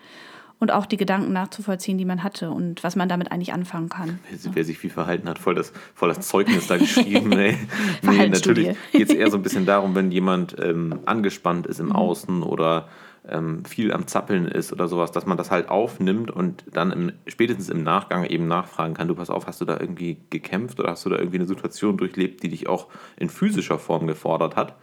[0.59, 4.19] und auch die Gedanken nachzuvollziehen, die man hatte und was man damit eigentlich anfangen kann.
[4.31, 7.29] Wer, wer sich wie verhalten hat, voll das, voll das Zeugnis da geschrieben.
[7.29, 7.57] nee,
[8.03, 11.93] natürlich geht es eher so ein bisschen darum, wenn jemand ähm, angespannt ist im mhm.
[11.93, 12.89] Außen oder
[13.29, 17.13] ähm, viel am Zappeln ist oder sowas, dass man das halt aufnimmt und dann im,
[17.27, 20.91] spätestens im Nachgang eben nachfragen kann, du pass auf, hast du da irgendwie gekämpft oder
[20.91, 22.87] hast du da irgendwie eine Situation durchlebt, die dich auch
[23.17, 24.77] in physischer Form gefordert hat?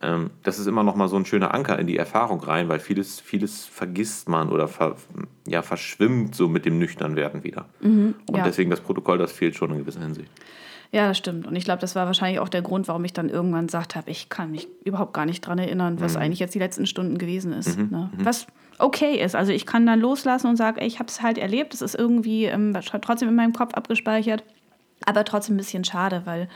[0.00, 2.78] Ähm, das ist immer noch mal so ein schöner Anker in die Erfahrung rein, weil
[2.78, 4.96] vieles, vieles vergisst man oder ver,
[5.46, 7.66] ja, verschwimmt so mit dem Nüchternwerden wieder.
[7.80, 8.44] Mhm, und ja.
[8.44, 10.30] deswegen das Protokoll, das fehlt schon in gewisser Hinsicht.
[10.90, 11.46] Ja, das stimmt.
[11.46, 14.10] Und ich glaube, das war wahrscheinlich auch der Grund, warum ich dann irgendwann gesagt habe,
[14.10, 16.22] ich kann mich überhaupt gar nicht daran erinnern, was mhm.
[16.22, 17.76] eigentlich jetzt die letzten Stunden gewesen ist.
[17.76, 17.88] Mhm.
[17.90, 18.10] Ne?
[18.16, 18.24] Mhm.
[18.24, 18.46] Was
[18.78, 19.34] okay ist.
[19.34, 22.44] Also ich kann dann loslassen und sage, ich habe es halt erlebt, es ist irgendwie
[22.44, 24.44] ähm, trotzdem in meinem Kopf abgespeichert,
[25.04, 26.48] aber trotzdem ein bisschen schade, weil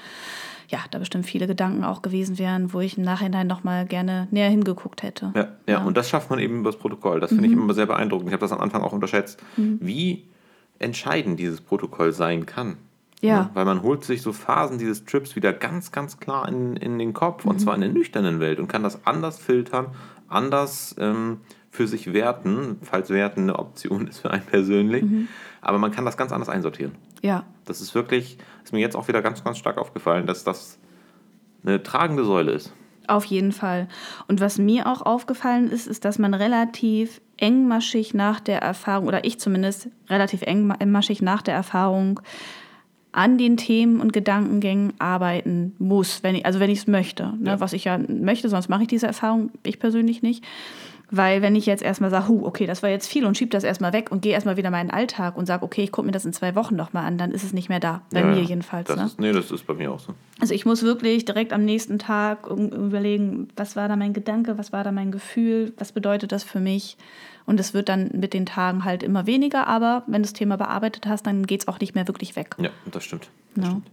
[0.69, 4.29] ja, da bestimmt viele Gedanken auch gewesen wären, wo ich im Nachhinein noch mal gerne
[4.31, 5.33] näher hingeguckt hätte.
[5.35, 5.85] Ja, ja, ja.
[5.85, 7.21] und das schafft man eben über das Protokoll.
[7.21, 7.53] Das finde mhm.
[7.53, 8.29] ich immer sehr beeindruckend.
[8.29, 9.79] Ich habe das am Anfang auch unterschätzt, mhm.
[9.81, 10.25] wie
[10.79, 12.77] entscheidend dieses Protokoll sein kann.
[13.21, 13.29] Ja.
[13.29, 13.51] ja.
[13.55, 17.13] Weil man holt sich so Phasen dieses Trips wieder ganz, ganz klar in, in den
[17.13, 17.53] Kopf, mhm.
[17.53, 19.87] und zwar in der nüchternen Welt, und kann das anders filtern,
[20.29, 21.39] anders ähm,
[21.71, 25.05] für sich werten, falls Werten eine Option ist für einen persönlich.
[25.05, 25.29] Mhm.
[25.61, 26.93] Aber man kann das ganz anders einsortieren.
[27.23, 27.45] Ja.
[27.65, 30.79] Das ist wirklich, ist mir jetzt auch wieder ganz, ganz stark aufgefallen, dass das
[31.65, 32.73] eine tragende Säule ist.
[33.07, 33.89] Auf jeden Fall.
[34.29, 39.25] Und was mir auch aufgefallen ist, ist, dass man relativ engmaschig nach der Erfahrung, oder
[39.25, 42.21] ich zumindest relativ engmaschig nach der Erfahrung
[43.11, 47.35] an den Themen und Gedankengängen arbeiten muss, wenn ich, also wenn ich es möchte.
[47.39, 47.51] Ne?
[47.51, 47.61] Ja.
[47.61, 50.45] Was ich ja möchte, sonst mache ich diese Erfahrung, ich persönlich nicht
[51.15, 53.65] Weil wenn ich jetzt erstmal sage, huh, okay, das war jetzt viel und schieb das
[53.65, 56.25] erstmal weg und gehe erstmal wieder meinen Alltag und sage, okay, ich gucke mir das
[56.25, 58.01] in zwei Wochen nochmal an, dann ist es nicht mehr da.
[58.11, 58.89] Bei Ja, mir jedenfalls.
[58.89, 59.05] Das Ne?
[59.05, 60.15] ist, nee, das ist bei mir auch so.
[60.41, 64.73] Also ich muss wirklich direkt am nächsten Tag überlegen, was war da mein Gedanke, was
[64.73, 66.97] war da mein Gefühl, was bedeutet das für mich.
[67.45, 70.57] Und es wird dann mit den Tagen halt immer weniger, aber wenn du das Thema
[70.57, 72.57] bearbeitet hast, dann geht es auch nicht mehr wirklich weg.
[72.59, 73.29] Ja, das stimmt.
[73.55, 73.71] Das Ja.
[73.73, 73.87] stimmt.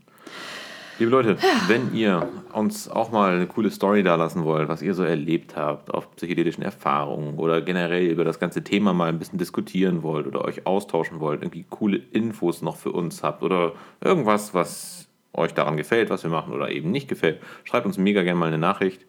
[0.99, 1.37] Liebe Leute,
[1.67, 5.55] wenn ihr uns auch mal eine coole Story da lassen wollt, was ihr so erlebt
[5.55, 10.27] habt auf psychedelischen Erfahrungen oder generell über das ganze Thema mal ein bisschen diskutieren wollt
[10.27, 13.71] oder euch austauschen wollt, irgendwie coole Infos noch für uns habt oder
[14.01, 18.23] irgendwas, was euch daran gefällt, was wir machen oder eben nicht gefällt, schreibt uns mega
[18.23, 19.05] gerne mal eine Nachricht.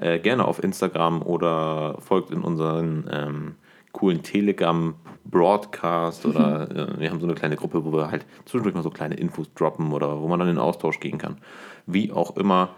[0.00, 3.54] Äh, gerne auf Instagram oder folgt in unseren ähm,
[3.96, 8.82] coolen Telegram-Broadcast oder äh, wir haben so eine kleine Gruppe, wo wir halt zwischendurch mal
[8.82, 11.38] so kleine Infos droppen oder wo man dann in den Austausch gehen kann.
[11.86, 12.74] Wie auch immer,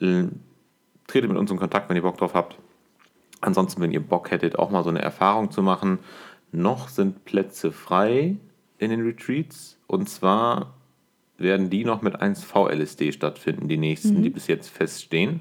[0.00, 0.24] äh,
[1.06, 2.56] tretet mit uns in Kontakt, wenn ihr Bock drauf habt.
[3.42, 5.98] Ansonsten, wenn ihr Bock hättet, auch mal so eine Erfahrung zu machen,
[6.50, 8.36] noch sind Plätze frei
[8.78, 10.72] in den Retreats und zwar
[11.36, 15.40] werden die noch mit 1V LSD stattfinden, die nächsten, die bis jetzt feststehen.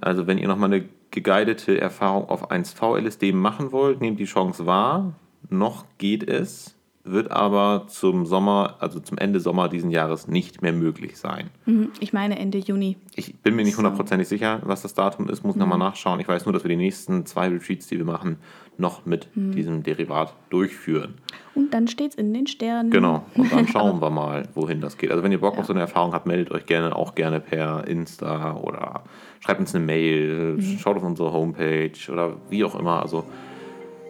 [0.00, 4.66] Also wenn ihr nochmal eine geguidete Erfahrung auf 1V LSD machen wollt, nehmt die Chance
[4.66, 5.14] wahr.
[5.48, 10.72] Noch geht es, wird aber zum Sommer, also zum Ende Sommer diesen Jahres nicht mehr
[10.72, 11.50] möglich sein.
[11.64, 11.90] Mhm.
[11.98, 12.96] Ich meine Ende Juni.
[13.14, 16.20] Ich bin mir nicht hundertprozentig sicher, was das Datum ist, muss nochmal nachschauen.
[16.20, 18.36] Ich weiß nur, dass wir die nächsten zwei Retreats, die wir machen,
[18.76, 21.14] noch mit diesem Derivat durchführen.
[21.54, 22.90] Und dann steht es in den Sternen.
[22.90, 23.24] Genau.
[23.34, 25.10] Und dann schauen wir mal, wohin das geht.
[25.10, 27.86] Also wenn ihr Bock auf so eine Erfahrung habt, meldet euch gerne auch gerne per
[27.86, 29.04] Insta oder
[29.40, 33.02] schreibt uns eine Mail, schaut auf unsere Homepage oder wie auch immer.
[33.02, 33.24] Also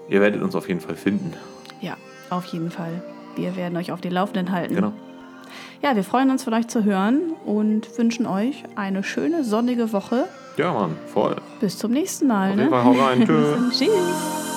[0.09, 1.33] ihr werdet uns auf jeden Fall finden.
[1.81, 1.97] Ja,
[2.31, 3.03] auf jeden Fall.
[3.37, 4.75] Wir werden euch auf den Laufenden halten.
[4.75, 4.93] Genau.
[5.83, 10.27] Ja, wir freuen uns von euch zu hören und wünschen euch eine schöne sonnige Woche.
[10.57, 11.37] Ja, Mann, voll.
[11.61, 12.51] Bis zum nächsten Mal.
[12.51, 12.63] Auf Ne?
[12.63, 13.25] jeden Fall, hau rein.
[13.27, 13.79] Tschüss.
[13.79, 14.50] Tschüss.